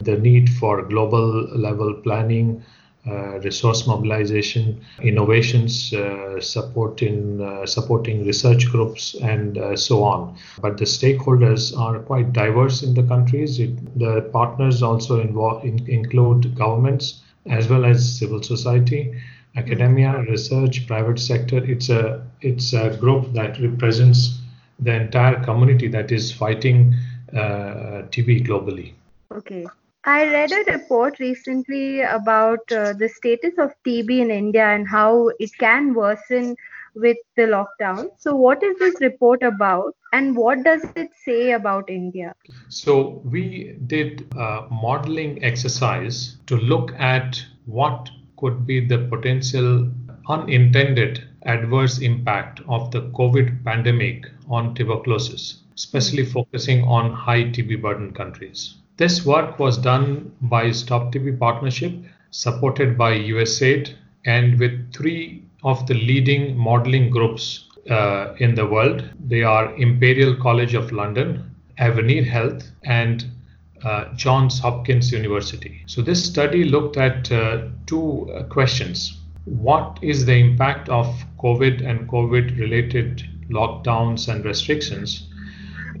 the 0.00 0.18
need 0.18 0.50
for 0.50 0.82
global 0.82 1.48
level 1.56 1.94
planning 1.94 2.62
uh, 3.08 3.38
resource 3.38 3.86
mobilization, 3.86 4.84
innovations, 5.00 5.94
uh, 5.94 6.40
supporting 6.40 7.40
uh, 7.40 7.64
supporting 7.64 8.26
research 8.26 8.68
groups, 8.68 9.14
and 9.22 9.58
uh, 9.58 9.76
so 9.76 10.02
on. 10.02 10.36
But 10.60 10.76
the 10.78 10.86
stakeholders 10.86 11.76
are 11.78 12.00
quite 12.00 12.32
diverse 12.32 12.82
in 12.82 12.94
the 12.94 13.04
countries. 13.04 13.60
It, 13.60 13.96
the 13.96 14.22
partners 14.32 14.82
also 14.82 15.20
involve, 15.20 15.64
in, 15.64 15.88
include 15.88 16.56
governments 16.56 17.22
as 17.48 17.68
well 17.68 17.84
as 17.84 18.18
civil 18.18 18.42
society, 18.42 19.14
academia, 19.56 20.24
research, 20.28 20.86
private 20.86 21.18
sector. 21.18 21.58
It's 21.58 21.88
a 21.88 22.24
it's 22.40 22.72
a 22.72 22.96
group 22.96 23.32
that 23.32 23.58
represents 23.60 24.40
the 24.78 24.92
entire 24.92 25.42
community 25.42 25.88
that 25.88 26.12
is 26.12 26.30
fighting 26.32 26.94
uh, 27.32 28.02
TB 28.12 28.46
globally. 28.46 28.92
Okay. 29.32 29.66
I 30.04 30.24
read 30.26 30.52
a 30.52 30.72
report 30.72 31.18
recently 31.18 32.02
about 32.02 32.60
uh, 32.70 32.92
the 32.92 33.08
status 33.08 33.54
of 33.58 33.72
TB 33.84 34.20
in 34.20 34.30
India 34.30 34.64
and 34.64 34.86
how 34.86 35.30
it 35.40 35.50
can 35.58 35.94
worsen 35.94 36.54
with 36.94 37.16
the 37.36 37.42
lockdown. 37.42 38.10
So, 38.18 38.36
what 38.36 38.62
is 38.62 38.78
this 38.78 39.00
report 39.00 39.42
about 39.42 39.96
and 40.12 40.36
what 40.36 40.62
does 40.62 40.84
it 40.94 41.10
say 41.24 41.52
about 41.52 41.90
India? 41.90 42.34
So, 42.68 43.20
we 43.24 43.76
did 43.86 44.32
a 44.36 44.68
modeling 44.70 45.42
exercise 45.42 46.36
to 46.46 46.56
look 46.56 46.92
at 46.92 47.42
what 47.64 48.08
could 48.36 48.66
be 48.66 48.80
the 48.80 48.98
potential 48.98 49.90
unintended 50.28 51.22
adverse 51.44 51.98
impact 51.98 52.60
of 52.68 52.90
the 52.90 53.02
COVID 53.02 53.64
pandemic 53.64 54.26
on 54.48 54.74
tuberculosis, 54.74 55.58
especially 55.76 56.24
focusing 56.24 56.82
on 56.84 57.12
high 57.12 57.44
TB 57.44 57.80
burden 57.80 58.12
countries. 58.12 58.74
This 58.96 59.24
work 59.24 59.58
was 59.58 59.78
done 59.78 60.32
by 60.40 60.70
Stop 60.70 61.12
TB 61.12 61.38
Partnership, 61.38 61.92
supported 62.30 62.98
by 62.98 63.18
USAID, 63.18 63.94
and 64.24 64.58
with 64.58 64.92
three 64.92 65.42
of 65.62 65.86
the 65.86 65.94
leading 65.94 66.56
modeling 66.56 67.10
groups 67.10 67.64
uh, 67.90 68.34
in 68.38 68.54
the 68.54 68.66
world. 68.66 69.04
They 69.20 69.42
are 69.42 69.74
Imperial 69.76 70.34
College 70.36 70.74
of 70.74 70.92
London, 70.92 71.54
Avenir 71.78 72.24
Health, 72.24 72.70
and 72.84 73.24
uh, 73.84 74.12
Johns 74.14 74.58
Hopkins 74.58 75.12
University. 75.12 75.82
So, 75.86 76.02
this 76.02 76.24
study 76.24 76.64
looked 76.64 76.96
at 76.96 77.30
uh, 77.30 77.68
two 77.86 78.30
uh, 78.32 78.44
questions. 78.44 79.20
What 79.44 79.98
is 80.02 80.26
the 80.26 80.34
impact 80.34 80.88
of 80.88 81.06
COVID 81.38 81.86
and 81.86 82.08
COVID 82.08 82.58
related 82.58 83.22
lockdowns 83.50 84.28
and 84.28 84.44
restrictions 84.44 85.28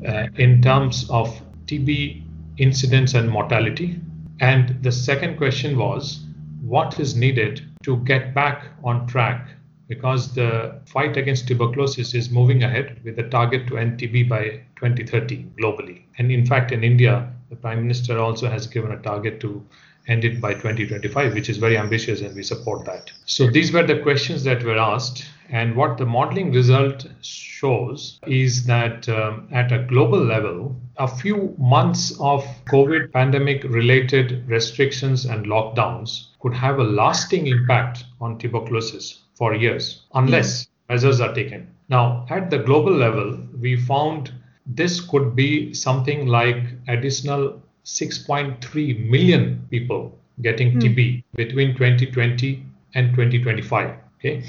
uh, 0.06 0.26
in 0.36 0.62
terms 0.62 1.08
of 1.10 1.40
TB 1.66 2.22
incidence 2.58 3.14
and 3.14 3.28
mortality. 3.28 4.00
And 4.40 4.82
the 4.82 4.92
second 4.92 5.36
question 5.36 5.78
was 5.78 6.24
what 6.62 6.98
is 6.98 7.14
needed 7.14 7.62
to 7.84 7.96
get 7.98 8.34
back 8.34 8.66
on 8.82 9.06
track 9.06 9.48
because 9.88 10.34
the 10.34 10.80
fight 10.86 11.16
against 11.16 11.46
tuberculosis 11.46 12.12
is 12.14 12.30
moving 12.30 12.64
ahead 12.64 13.00
with 13.04 13.18
a 13.18 13.28
target 13.28 13.68
to 13.68 13.78
end 13.78 14.00
TB 14.00 14.28
by 14.28 14.60
2030 14.76 15.46
globally. 15.60 16.02
And 16.18 16.32
in 16.32 16.44
fact, 16.44 16.72
in 16.72 16.82
India, 16.82 17.32
the 17.48 17.56
Prime 17.56 17.82
Minister 17.82 18.18
also 18.18 18.48
has 18.48 18.66
given 18.66 18.92
a 18.92 18.98
target 18.98 19.40
to 19.40 19.64
end 20.08 20.24
it 20.24 20.40
by 20.40 20.52
2025, 20.54 21.34
which 21.34 21.48
is 21.48 21.58
very 21.58 21.76
ambitious, 21.76 22.20
and 22.20 22.34
we 22.34 22.42
support 22.42 22.84
that. 22.84 23.10
So 23.24 23.50
these 23.50 23.72
were 23.72 23.82
the 23.82 23.98
questions 23.98 24.44
that 24.44 24.62
were 24.62 24.78
asked. 24.78 25.26
And 25.48 25.76
what 25.76 25.96
the 25.96 26.06
modeling 26.06 26.52
result 26.52 27.06
shows 27.22 28.18
is 28.26 28.66
that 28.66 29.08
um, 29.08 29.48
at 29.52 29.70
a 29.70 29.84
global 29.84 30.18
level, 30.18 30.76
a 30.96 31.06
few 31.06 31.54
months 31.58 32.12
of 32.20 32.44
COVID 32.66 33.12
pandemic 33.12 33.62
related 33.64 34.48
restrictions 34.48 35.24
and 35.24 35.46
lockdowns 35.46 36.26
could 36.40 36.54
have 36.54 36.78
a 36.78 36.84
lasting 36.84 37.46
impact 37.46 38.04
on 38.20 38.38
tuberculosis 38.38 39.22
for 39.34 39.54
years 39.54 40.02
unless 40.14 40.66
measures 40.88 41.20
are 41.20 41.34
taken. 41.34 41.68
Now, 41.88 42.26
at 42.30 42.50
the 42.50 42.58
global 42.58 42.92
level, 42.92 43.38
we 43.60 43.76
found 43.76 44.32
this 44.66 45.00
could 45.00 45.36
be 45.36 45.72
something 45.74 46.26
like 46.26 46.62
additional 46.88 47.60
6.3 47.84 49.08
million 49.08 49.66
people 49.70 50.18
getting 50.42 50.72
mm. 50.72 50.80
TB 50.80 51.24
between 51.34 51.74
2020 51.76 52.62
and 52.94 53.10
2025. 53.10 53.94
Okay, 54.18 54.44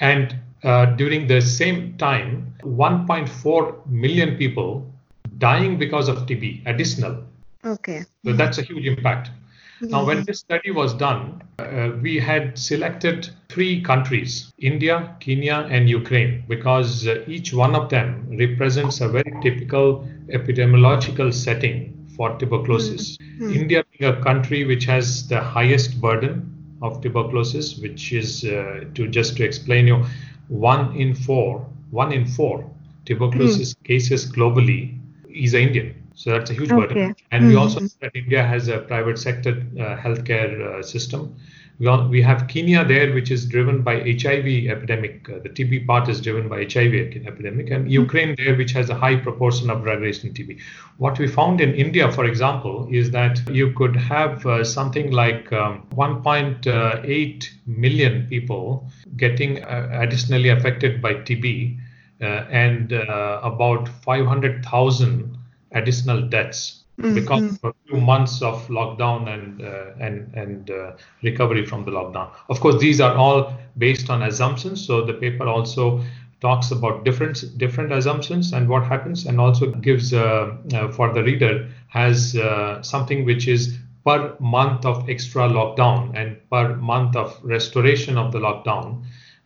and 0.00 0.36
uh, 0.62 0.86
during 0.96 1.26
the 1.26 1.40
same 1.40 1.96
time, 1.96 2.54
1.4 2.62 3.86
million 3.86 4.36
people 4.36 4.90
dying 5.38 5.78
because 5.78 6.08
of 6.08 6.18
TB, 6.26 6.66
additional. 6.66 7.22
Okay. 7.64 8.04
So 8.24 8.32
that's 8.32 8.58
a 8.58 8.62
huge 8.62 8.86
impact. 8.86 9.30
Mm-hmm. 9.76 9.88
Now, 9.88 10.06
when 10.06 10.24
this 10.24 10.40
study 10.40 10.70
was 10.70 10.94
done, 10.94 11.42
uh, 11.58 11.90
we 12.00 12.18
had 12.18 12.58
selected 12.58 13.28
three 13.50 13.82
countries 13.82 14.52
India, 14.58 15.14
Kenya, 15.20 15.66
and 15.70 15.88
Ukraine 15.88 16.44
because 16.48 17.06
uh, 17.06 17.22
each 17.26 17.52
one 17.52 17.74
of 17.74 17.90
them 17.90 18.26
represents 18.38 19.02
a 19.02 19.08
very 19.08 19.32
typical 19.42 20.08
epidemiological 20.28 21.32
setting 21.32 21.92
for 22.16 22.38
tuberculosis. 22.38 23.18
Mm-hmm. 23.18 23.52
India 23.52 23.84
being 23.92 24.10
a 24.10 24.22
country 24.22 24.64
which 24.64 24.86
has 24.86 25.28
the 25.28 25.40
highest 25.40 26.00
burden 26.00 26.56
of 26.80 27.02
tuberculosis, 27.02 27.76
which 27.78 28.12
is 28.12 28.44
uh, 28.44 28.84
to 28.94 29.08
just 29.08 29.36
to 29.36 29.44
explain 29.44 29.86
you, 29.86 30.04
one 30.48 30.96
in 30.96 31.14
four, 31.14 31.66
one 31.90 32.12
in 32.12 32.26
four 32.26 32.70
tuberculosis 33.04 33.74
mm. 33.74 33.84
cases 33.84 34.30
globally 34.30 34.98
is 35.28 35.54
Indian. 35.54 35.94
So 36.16 36.32
that's 36.32 36.50
a 36.50 36.54
huge 36.54 36.72
okay. 36.72 36.80
burden. 36.80 37.16
And 37.30 37.42
mm-hmm. 37.42 37.48
we 37.48 37.56
also 37.56 37.80
know 37.80 37.88
that 38.00 38.16
India 38.16 38.42
has 38.42 38.68
a 38.68 38.78
private 38.78 39.18
sector 39.18 39.64
uh, 39.78 39.96
healthcare 39.96 40.60
uh, 40.60 40.82
system 40.82 41.36
we, 41.78 41.86
all, 41.86 42.08
we 42.08 42.22
have 42.22 42.48
Kenya 42.48 42.84
there, 42.84 43.12
which 43.12 43.30
is 43.30 43.44
driven 43.44 43.82
by 43.82 44.00
HIV 44.00 44.68
epidemic. 44.70 45.28
Uh, 45.28 45.40
the 45.40 45.50
TB 45.50 45.86
part 45.86 46.08
is 46.08 46.20
driven 46.20 46.48
by 46.48 46.64
HIV 46.64 47.26
epidemic, 47.26 47.70
and 47.70 47.90
Ukraine 47.90 48.34
there, 48.36 48.56
which 48.56 48.72
has 48.72 48.88
a 48.88 48.94
high 48.94 49.16
proportion 49.16 49.68
of 49.68 49.82
drug-resistant 49.82 50.34
TB. 50.34 50.58
What 50.96 51.18
we 51.18 51.28
found 51.28 51.60
in 51.60 51.74
India, 51.74 52.10
for 52.10 52.24
example, 52.24 52.88
is 52.90 53.10
that 53.10 53.40
you 53.50 53.72
could 53.72 53.94
have 53.94 54.46
uh, 54.46 54.64
something 54.64 55.10
like 55.10 55.52
um, 55.52 55.86
1.8 55.92 57.50
million 57.66 58.26
people 58.26 58.88
getting 59.16 59.62
uh, 59.62 59.90
additionally 59.92 60.48
affected 60.48 61.02
by 61.02 61.14
TB, 61.14 61.78
uh, 62.22 62.24
and 62.24 62.94
uh, 62.94 63.40
about 63.42 63.90
500,000 64.02 65.35
additional 65.72 66.22
deaths 66.22 66.84
mm-hmm. 66.98 67.14
because 67.14 67.58
of 67.62 67.64
a 67.64 67.74
few 67.86 68.00
months 68.00 68.42
of 68.42 68.66
lockdown 68.68 69.28
and 69.28 69.62
uh, 69.62 69.92
and 70.00 70.32
and 70.34 70.70
uh, 70.70 70.92
recovery 71.22 71.64
from 71.64 71.84
the 71.84 71.90
lockdown. 71.90 72.30
Of 72.48 72.60
course, 72.60 72.80
these 72.80 73.00
are 73.00 73.14
all 73.14 73.52
based 73.78 74.10
on 74.10 74.22
assumptions. 74.22 74.86
So 74.86 75.04
the 75.04 75.14
paper 75.14 75.46
also 75.46 76.02
talks 76.40 76.70
about 76.70 77.04
different 77.04 77.58
different 77.58 77.92
assumptions 77.92 78.52
and 78.52 78.68
what 78.68 78.84
happens, 78.84 79.26
and 79.26 79.40
also 79.40 79.70
gives 79.72 80.12
uh, 80.12 80.56
uh 80.74 80.88
for 80.92 81.12
the 81.12 81.22
reader 81.22 81.68
has 81.88 82.36
uh, 82.36 82.82
something 82.82 83.24
which 83.24 83.48
is 83.48 83.78
per 84.04 84.36
month 84.38 84.84
of 84.86 85.08
extra 85.08 85.48
lockdown 85.48 86.14
and 86.14 86.36
per 86.50 86.76
month 86.76 87.16
of 87.16 87.36
restoration 87.42 88.16
of 88.16 88.30
the 88.32 88.38
lockdown 88.38 89.02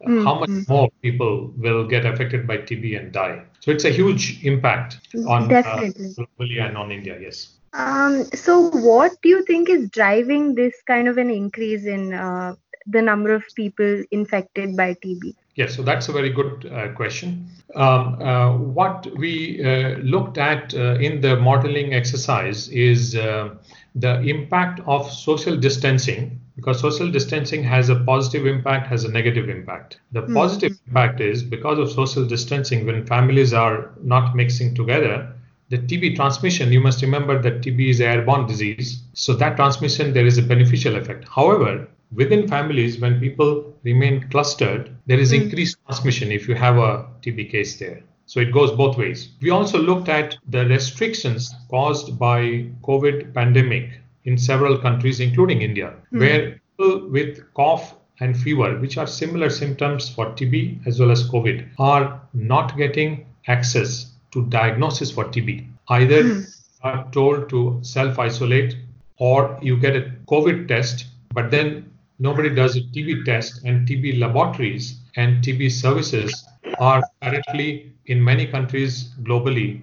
mm-hmm. 0.07 0.25
how 0.25 0.40
much 0.40 0.49
mm-hmm. 0.49 0.73
more 0.73 0.88
people 1.02 1.52
will 1.57 1.87
get 1.87 2.07
affected 2.07 2.47
by 2.47 2.59
TB 2.59 2.99
and 2.99 3.12
die. 3.12 3.42
So 3.61 3.71
it's 3.71 3.85
a 3.85 3.90
huge 3.90 4.45
impact 4.45 5.00
on 5.26 5.45
uh, 5.45 5.49
Definitely. 5.49 6.14
Uh, 6.19 6.25
globally 6.25 6.66
and 6.66 6.76
on 6.76 6.90
India. 6.90 7.19
Yes. 7.21 7.57
Um, 7.73 8.25
so 8.35 8.71
what 8.71 9.12
do 9.23 9.28
you 9.28 9.45
think 9.45 9.69
is 9.69 9.88
driving 9.90 10.54
this 10.54 10.75
kind 10.87 11.09
of 11.09 11.19
an 11.19 11.30
increase 11.30 11.85
in 11.85 12.14
uh, 12.14 12.57
the 12.87 13.02
number 13.02 13.33
of 13.33 13.45
people 13.54 14.02
infected 14.11 14.76
by 14.76 14.95
TB? 14.95 15.35
Yes, 15.54 15.76
so 15.76 15.83
that's 15.83 16.09
a 16.09 16.12
very 16.12 16.30
good 16.30 16.71
uh, 16.73 16.88
question. 16.95 17.47
Um, 17.75 18.23
uh, 18.23 18.57
what 18.57 19.07
we 19.16 19.62
uh, 19.62 19.99
looked 19.99 20.38
at 20.38 20.75
uh, 20.75 20.95
in 20.95 21.21
the 21.21 21.37
modeling 21.37 21.92
exercise 21.92 22.69
is 22.69 23.14
uh, 23.14 23.54
the 23.95 24.21
impact 24.23 24.80
of 24.87 25.11
social 25.12 25.57
distancing 25.57 26.39
because 26.57 26.80
social 26.80 27.11
distancing 27.11 27.62
has 27.62 27.88
a 27.88 27.97
positive 27.97 28.47
impact 28.47 28.87
has 28.87 29.04
a 29.04 29.11
negative 29.11 29.49
impact 29.49 30.00
the 30.12 30.23
mm-hmm. 30.23 30.35
positive 30.35 30.73
impact 30.87 31.21
is 31.21 31.42
because 31.42 31.78
of 31.78 31.90
social 31.90 32.25
distancing 32.25 32.87
when 32.87 33.07
families 33.07 33.52
are 33.52 33.90
not 34.02 34.35
mixing 34.35 34.75
together 34.75 35.33
the 35.69 35.78
tb 35.78 36.14
transmission 36.16 36.73
you 36.73 36.80
must 36.80 37.02
remember 37.02 37.40
that 37.40 37.61
tb 37.62 37.90
is 37.90 38.00
airborne 38.00 38.47
disease 38.47 39.02
so 39.12 39.35
that 39.35 39.57
transmission 39.57 40.12
there 40.12 40.26
is 40.26 40.38
a 40.38 40.42
beneficial 40.42 40.97
effect 40.97 41.26
however 41.28 41.87
within 42.12 42.49
families, 42.49 42.99
when 42.99 43.21
people 43.21 43.73
remain 43.85 44.28
clustered, 44.30 44.90
there 45.07 45.19
is 45.19 45.33
Mm. 45.33 45.42
increased 45.42 45.76
transmission 45.87 46.33
if 46.33 46.49
you 46.49 46.54
have 46.54 46.76
a 46.76 47.07
TB 47.23 47.45
case 47.45 47.78
there. 47.78 48.00
So 48.26 48.40
it 48.40 48.52
goes 48.52 48.71
both 48.73 48.97
ways. 48.97 49.28
We 49.40 49.50
also 49.50 49.78
looked 49.78 50.09
at 50.09 50.37
the 50.49 50.64
restrictions 50.66 51.54
caused 51.69 52.19
by 52.19 52.66
COVID 52.83 53.35
pandemic 53.35 53.90
in 54.24 54.36
several 54.36 54.78
countries, 54.78 55.20
including 55.20 55.62
India, 55.62 55.94
hmm. 56.10 56.18
where 56.18 56.60
people 56.76 57.08
with 57.08 57.52
cough 57.54 57.94
and 58.20 58.36
fever, 58.38 58.78
which 58.78 58.98
are 58.98 59.06
similar 59.06 59.48
symptoms 59.48 60.08
for 60.08 60.26
TB 60.26 60.86
as 60.86 61.00
well 61.00 61.10
as 61.10 61.28
COVID, 61.28 61.68
are 61.78 62.20
not 62.34 62.76
getting 62.76 63.26
access 63.46 64.12
to 64.32 64.44
diagnosis 64.46 65.10
for 65.10 65.24
TB. 65.24 65.66
Either 65.88 66.22
hmm. 66.22 66.40
are 66.82 67.10
told 67.12 67.48
to 67.50 67.78
self 67.82 68.18
isolate 68.18 68.76
or 69.18 69.58
you 69.62 69.76
get 69.76 69.96
a 69.96 70.12
COVID 70.26 70.68
test, 70.68 71.06
but 71.34 71.50
then 71.50 71.90
nobody 72.18 72.54
does 72.54 72.76
a 72.76 72.80
TB 72.80 73.24
test, 73.24 73.64
and 73.64 73.86
TB 73.86 74.18
laboratories 74.18 75.00
and 75.16 75.42
TB 75.44 75.70
services 75.70 76.44
are 76.78 77.02
currently 77.22 77.92
in 78.06 78.22
many 78.22 78.46
countries 78.46 79.12
globally 79.22 79.82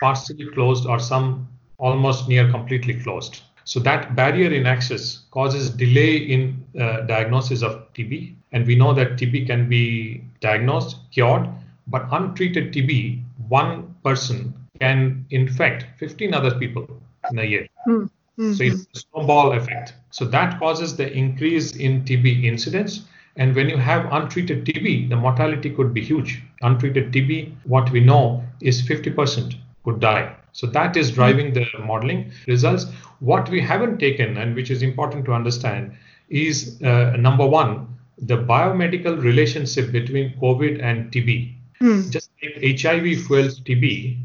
partially 0.00 0.50
closed 0.50 0.86
or 0.86 0.98
some 0.98 1.48
almost 1.78 2.28
near 2.28 2.50
completely 2.50 2.94
closed. 3.00 3.42
So 3.64 3.80
that 3.80 4.14
barrier 4.14 4.52
in 4.52 4.66
access 4.66 5.24
causes 5.30 5.70
delay 5.70 6.16
in 6.16 6.64
uh, 6.78 7.00
diagnosis 7.02 7.62
of 7.62 7.92
TB, 7.94 8.34
and 8.52 8.66
we 8.66 8.76
know 8.76 8.92
that 8.94 9.12
TB 9.12 9.46
can 9.46 9.68
be 9.68 10.22
diagnosed, 10.40 10.96
cured, 11.10 11.48
but 11.86 12.06
untreated 12.12 12.72
TB, 12.72 13.22
one 13.48 13.94
person 14.04 14.54
can 14.80 15.24
infect 15.30 15.86
15 15.98 16.34
other 16.34 16.58
people 16.58 16.86
in 17.30 17.38
a 17.38 17.44
year. 17.44 17.66
Hmm. 17.84 18.06
So 18.36 18.64
it's 18.64 18.86
a 18.94 18.98
snowball 18.98 19.52
effect. 19.52 19.94
So 20.10 20.24
that 20.26 20.58
causes 20.58 20.96
the 20.96 21.10
increase 21.12 21.76
in 21.76 22.04
TB 22.04 22.44
incidence. 22.44 23.04
And 23.36 23.54
when 23.54 23.68
you 23.68 23.76
have 23.76 24.12
untreated 24.12 24.64
TB, 24.64 25.08
the 25.08 25.16
mortality 25.16 25.70
could 25.70 25.94
be 25.94 26.00
huge. 26.00 26.42
Untreated 26.62 27.12
TB, 27.12 27.52
what 27.64 27.90
we 27.90 28.00
know 28.00 28.42
is 28.60 28.82
50% 28.82 29.54
could 29.84 30.00
die. 30.00 30.34
So 30.52 30.66
that 30.68 30.96
is 30.96 31.10
driving 31.10 31.52
the 31.52 31.66
modeling 31.84 32.32
results. 32.46 32.86
What 33.20 33.48
we 33.48 33.60
haven't 33.60 33.98
taken, 33.98 34.36
and 34.36 34.54
which 34.54 34.70
is 34.70 34.82
important 34.82 35.24
to 35.26 35.32
understand, 35.32 35.96
is 36.28 36.80
uh, 36.82 37.16
number 37.16 37.46
one, 37.46 37.88
the 38.18 38.36
biomedical 38.36 39.22
relationship 39.22 39.92
between 39.92 40.34
COVID 40.40 40.82
and 40.82 41.10
TB. 41.12 41.54
Hmm. 41.80 42.10
Just 42.10 42.30
like 42.42 42.80
HIV 42.80 43.26
fuels 43.26 43.60
TB, 43.60 44.18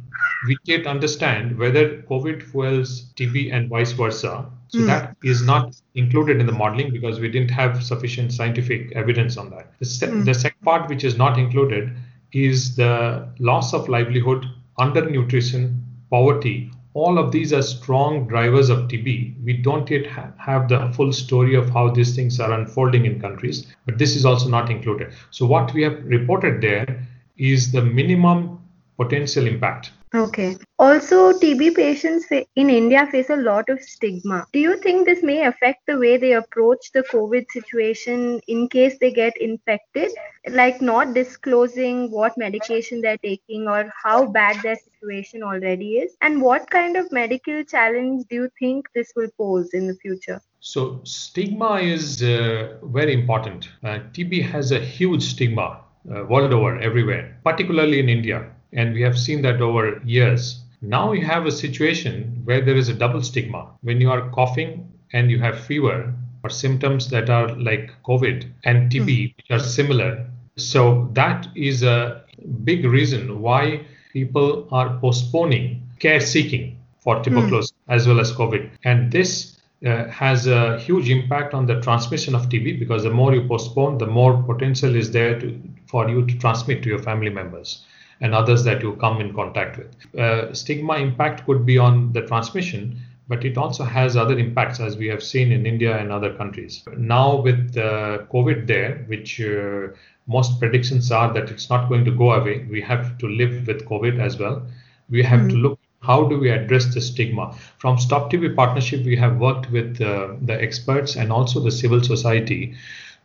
we 0.48 0.58
can't 0.68 0.86
understand 0.86 1.58
whether 1.58 2.02
COVID 2.04 2.44
fuels 2.44 3.12
TB 3.16 3.54
and 3.54 3.70
vice 3.70 3.92
versa. 3.92 4.46
So 4.68 4.80
hmm. 4.80 4.86
that 4.86 5.16
is 5.24 5.42
not 5.42 5.76
included 5.96 6.40
in 6.40 6.46
the 6.46 6.54
modeling 6.54 6.92
because 6.92 7.20
we 7.20 7.30
didn't 7.30 7.52
have 7.52 7.84
sufficient 7.84 8.32
scientific 8.32 8.92
evidence 8.94 9.36
on 9.36 9.50
that. 9.50 9.74
The, 9.80 9.86
se- 9.86 10.10
hmm. 10.10 10.24
the 10.24 10.34
second 10.34 10.62
part, 10.62 10.90
which 10.90 11.04
is 11.04 11.18
not 11.18 11.40
included, 11.40 11.96
is 12.32 12.76
the 12.76 13.28
loss 13.40 13.74
of 13.74 13.90
livelihood, 13.90 14.46
undernutrition, 14.80 15.82
poverty. 16.10 16.72
All 16.94 17.20
of 17.20 17.32
these 17.32 17.54
are 17.54 17.62
strong 17.62 18.28
drivers 18.28 18.70
of 18.70 18.88
TB. 18.88 19.44
We 19.44 19.54
don't 19.54 19.90
yet 19.90 20.08
ha- 20.08 20.32
have 20.38 20.70
the 20.70 20.92
full 20.96 21.14
story 21.14 21.56
of 21.56 21.70
how 21.70 21.90
these 21.90 22.16
things 22.16 22.40
are 22.40 22.52
unfolding 22.52 23.06
in 23.06 23.20
countries, 23.20 23.68
but 23.86 23.98
this 23.98 24.16
is 24.16 24.26
also 24.26 24.50
not 24.50 24.72
included. 24.72 25.14
So, 25.30 25.46
what 25.46 25.74
we 25.74 25.84
have 25.84 26.04
reported 26.04 26.62
there 26.62 27.06
is 27.38 27.72
the 27.72 27.82
minimum 27.84 28.60
potential 28.98 29.46
impact. 29.46 29.92
Okay. 30.14 30.58
Also, 30.80 31.34
TB 31.34 31.76
patients 31.76 32.26
in 32.32 32.70
India 32.70 33.06
face 33.12 33.30
a 33.30 33.36
lot 33.36 33.70
of 33.70 33.80
stigma. 33.80 34.48
Do 34.52 34.60
you 34.60 34.78
think 34.78 35.06
this 35.06 35.22
may 35.22 35.46
affect 35.46 35.86
the 35.86 36.00
way 36.00 36.18
they 36.18 36.34
approach 36.34 36.92
the 36.94 37.04
COVID 37.04 37.46
situation 37.52 38.42
in 38.48 38.68
case 38.70 38.98
they 39.00 39.12
get 39.12 39.38
infected? 39.40 40.10
Like 40.48 40.82
not 40.82 41.14
disclosing 41.14 42.10
what 42.10 42.40
medication 42.40 43.02
they're 43.02 43.20
taking 43.20 43.68
or 43.68 43.94
how 44.04 44.26
bad 44.26 44.60
their 44.64 44.78
situation 44.78 45.44
already 45.44 45.98
is? 45.98 46.16
And 46.22 46.42
what 46.42 46.68
kind 46.72 46.98
of 46.98 47.12
medical 47.12 47.64
challenge 47.64 48.26
do 48.30 48.36
you 48.36 48.50
think 48.58 48.88
this 48.96 49.14
will 49.16 49.30
pose 49.38 49.76
in 49.76 49.86
the 49.86 49.96
future? 49.96 50.42
So, 50.60 51.02
stigma 51.04 51.76
is 51.76 52.24
uh, 52.24 52.78
very 52.84 53.14
important. 53.14 53.70
Uh, 53.84 54.00
TB 54.12 54.44
has 54.50 54.72
a 54.72 54.80
huge 54.80 55.22
stigma 55.22 55.82
uh, 56.12 56.24
world 56.26 56.52
over, 56.52 56.80
everywhere, 56.80 57.38
particularly 57.44 58.00
in 58.00 58.10
India. 58.10 58.50
And 58.74 58.94
we 58.94 59.02
have 59.02 59.18
seen 59.18 59.42
that 59.44 59.62
over 59.62 60.02
years. 60.06 60.62
Now 60.82 61.12
you 61.12 61.26
have 61.26 61.46
a 61.46 61.52
situation 61.52 62.42
where 62.46 62.62
there 62.62 62.76
is 62.76 62.90
a 62.90 62.94
double 62.94 63.22
stigma. 63.22 63.68
When 63.82 64.00
you 64.00 64.12
are 64.12 64.30
coughing 64.30 64.92
and 65.14 65.30
you 65.32 65.40
have 65.40 65.60
fever 65.60 66.14
or 66.44 66.50
symptoms 66.50 67.10
that 67.10 67.30
are 67.30 67.50
like 67.56 67.92
COVID 68.06 68.50
and 68.64 68.92
TB, 68.92 69.36
which 69.36 69.52
are 69.52 69.60
similar. 69.60 70.26
So, 70.56 71.10
that 71.14 71.48
is 71.56 71.84
a 71.84 72.24
big 72.64 72.86
reason 72.86 73.42
why 73.42 73.86
people 74.14 74.68
are 74.72 74.98
postponing 75.00 75.88
care 76.00 76.20
seeking 76.20 76.78
for 77.00 77.22
tuberculosis 77.24 77.74
as 77.88 78.08
well 78.08 78.20
as 78.20 78.32
COVID. 78.32 78.70
And 78.84 79.12
this 79.12 79.58
uh, 79.86 80.08
has 80.08 80.48
a 80.48 80.80
huge 80.80 81.10
impact 81.10 81.54
on 81.54 81.66
the 81.66 81.80
transmission 81.82 82.36
of 82.36 82.50
TB 82.50 82.80
because 82.80 83.04
the 83.04 83.10
more 83.10 83.34
you 83.34 83.48
postpone, 83.48 83.98
the 83.98 84.08
more 84.08 84.42
potential 84.44 84.96
is 84.96 85.12
there 85.12 85.40
to, 85.40 85.62
for 85.88 86.10
you 86.10 86.26
to 86.26 86.38
transmit 86.38 86.84
to 86.84 86.90
your 86.90 87.00
family 87.00 87.30
members 87.30 87.86
and 88.22 88.34
others 88.34 88.64
that 88.64 88.82
you 88.82 88.94
come 88.98 89.22
in 89.22 89.34
contact 89.34 89.78
with. 89.78 90.20
Uh, 90.20 90.54
stigma 90.54 90.96
impact 90.98 91.46
could 91.46 91.66
be 91.66 91.78
on 91.78 92.12
the 92.14 92.22
transmission, 92.22 93.00
but 93.28 93.46
it 93.46 93.58
also 93.58 93.84
has 93.84 94.18
other 94.18 94.38
impacts 94.38 94.80
as 94.80 94.98
we 94.98 95.08
have 95.08 95.24
seen 95.24 95.52
in 95.52 95.66
India 95.66 95.98
and 95.98 96.12
other 96.12 96.34
countries. 96.34 96.84
Now, 96.98 97.38
with 97.38 97.78
uh, 97.78 98.20
COVID 98.34 98.68
there, 98.68 99.06
which 99.08 99.40
uh, 99.40 99.88
most 100.28 100.60
predictions 100.60 101.12
are 101.12 101.32
that 101.34 101.50
it's 101.50 101.70
not 101.70 101.90
going 101.90 102.06
to 102.06 102.12
go 102.12 102.34
away, 102.34 102.66
we 102.70 102.82
have 102.82 103.18
to 103.20 103.28
live 103.28 103.68
with 103.68 103.86
COVID 103.86 104.20
as 104.20 104.38
well. 104.38 104.66
We 105.10 105.24
have 105.24 105.48
to 105.50 105.56
look 105.56 105.80
how 106.02 106.28
do 106.28 106.40
we 106.40 106.50
address 106.50 106.94
the 106.94 107.02
stigma 107.02 107.54
from 107.78 107.98
stop 108.00 108.32
tb 108.32 108.56
partnership 108.56 109.04
we 109.06 109.18
have 109.18 109.38
worked 109.38 109.70
with 109.70 110.00
uh, 110.02 110.30
the 110.44 110.62
experts 110.62 111.18
and 111.18 111.32
also 111.32 111.60
the 111.60 111.72
civil 111.72 112.02
society 112.02 112.74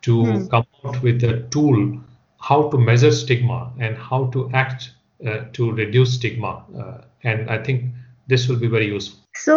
to 0.02 0.48
come 0.50 0.66
out 0.84 1.00
with 1.02 1.22
a 1.22 1.42
tool 1.50 2.00
how 2.48 2.68
to 2.70 2.78
measure 2.78 3.12
stigma 3.12 3.72
and 3.78 3.96
how 3.96 4.26
to 4.36 4.50
act 4.52 4.90
uh, 5.26 5.44
to 5.52 5.72
reduce 5.72 6.14
stigma 6.14 6.52
uh, 6.78 6.98
and 7.22 7.50
i 7.50 7.58
think 7.68 7.84
this 8.26 8.48
will 8.48 8.60
be 8.66 8.72
very 8.78 8.88
useful 8.96 9.20
So, 9.36 9.54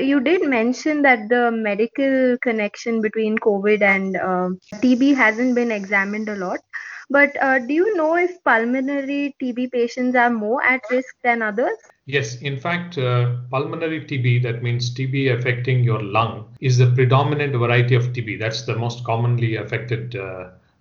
you 0.00 0.20
did 0.20 0.42
mention 0.52 1.02
that 1.02 1.28
the 1.28 1.50
medical 1.52 2.36
connection 2.46 3.00
between 3.00 3.38
COVID 3.38 3.84
and 3.90 4.16
um 4.16 4.56
TB 4.84 5.14
hasn't 5.20 5.54
been 5.58 5.70
examined 5.76 6.28
a 6.32 6.34
lot. 6.40 6.58
But 7.10 7.36
uh, 7.42 7.58
do 7.58 7.74
you 7.74 7.96
know 7.96 8.16
if 8.16 8.42
pulmonary 8.44 9.34
TB 9.42 9.72
patients 9.72 10.14
are 10.14 10.30
more 10.30 10.62
at 10.62 10.82
risk 10.90 11.14
than 11.24 11.42
others? 11.42 11.76
Yes, 12.06 12.36
in 12.40 12.58
fact, 12.58 12.98
uh, 12.98 13.36
pulmonary 13.50 14.00
TB, 14.02 14.42
that 14.42 14.62
means 14.62 14.94
TB 14.94 15.36
affecting 15.36 15.82
your 15.82 16.02
lung, 16.02 16.56
is 16.60 16.78
the 16.78 16.90
predominant 16.92 17.54
variety 17.56 17.94
of 17.94 18.12
TB. 18.12 18.38
That's 18.38 18.62
the 18.62 18.76
most 18.76 19.04
commonly 19.04 19.56
affected 19.56 20.14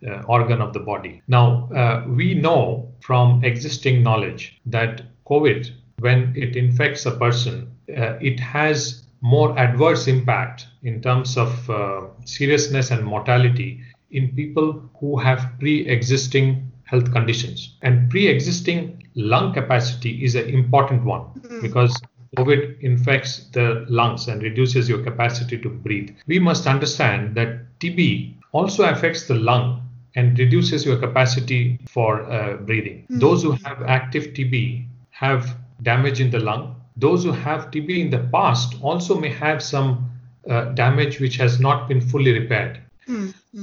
uh, 0.08 0.22
organ 0.28 0.62
of 0.62 0.74
the 0.74 0.80
body. 0.80 1.22
Now, 1.28 1.70
uh, 1.76 2.06
we 2.08 2.34
know 2.34 2.92
from 3.02 3.44
existing 3.44 4.04
knowledge 4.04 4.60
that 4.66 5.02
COVID, 5.28 5.72
when 6.00 6.34
it 6.36 6.56
infects 6.56 7.06
a 7.06 7.12
person, 7.12 7.72
uh, 7.90 8.14
it 8.22 8.40
has 8.40 9.06
more 9.22 9.58
adverse 9.60 10.08
impact 10.08 10.68
in 10.84 11.02
terms 11.02 11.38
of 11.38 11.70
uh, 11.70 12.02
seriousness 12.26 12.92
and 12.92 13.06
mortality 13.06 13.82
in 14.12 14.30
people 14.36 14.90
who 15.00 15.18
have 15.18 15.52
pre 15.60 15.88
existing 15.88 16.72
health 16.86 17.12
conditions. 17.12 17.76
And 17.82 18.10
pre 18.10 18.28
existing 18.28 19.08
lung 19.16 19.54
capacity 19.54 20.24
is 20.24 20.36
an 20.36 20.50
important 20.50 21.04
one 21.04 21.26
because 21.62 22.00
COVID 22.38 22.80
infects 22.82 23.48
the 23.52 23.86
lungs 23.90 24.28
and 24.28 24.42
reduces 24.42 24.88
your 24.88 25.04
capacity 25.04 25.58
to 25.58 25.70
breathe. 25.70 26.16
We 26.28 26.40
must 26.40 26.68
understand 26.68 27.36
that 27.36 27.80
TB 27.80 28.36
also 28.52 28.86
affects 28.86 29.28
the 29.28 29.36
lung 29.36 29.79
and 30.16 30.38
reduces 30.40 30.86
your 30.86 30.98
capacity 30.98 31.80
for 31.88 32.24
uh, 32.32 32.58
breathing. 32.58 33.06
Those 33.10 33.44
who 33.44 33.52
have 33.64 33.84
active 33.84 34.34
TB 34.34 34.86
have 35.12 35.56
damage 35.82 36.20
in 36.20 36.32
the 36.32 36.40
lung. 36.40 36.76
Those 36.98 37.24
who 37.24 37.32
have 37.32 37.72
TB 37.72 37.98
in 38.00 38.10
the 38.10 38.28
past 38.32 38.76
also 38.82 39.20
may 39.20 39.30
have 39.30 39.62
some 39.62 40.10
uh, 40.50 40.66
damage 40.74 41.20
which 41.20 41.38
has 41.38 41.60
not 41.60 41.88
been 41.88 42.02
fully 42.02 42.38
repaired. 42.38 42.82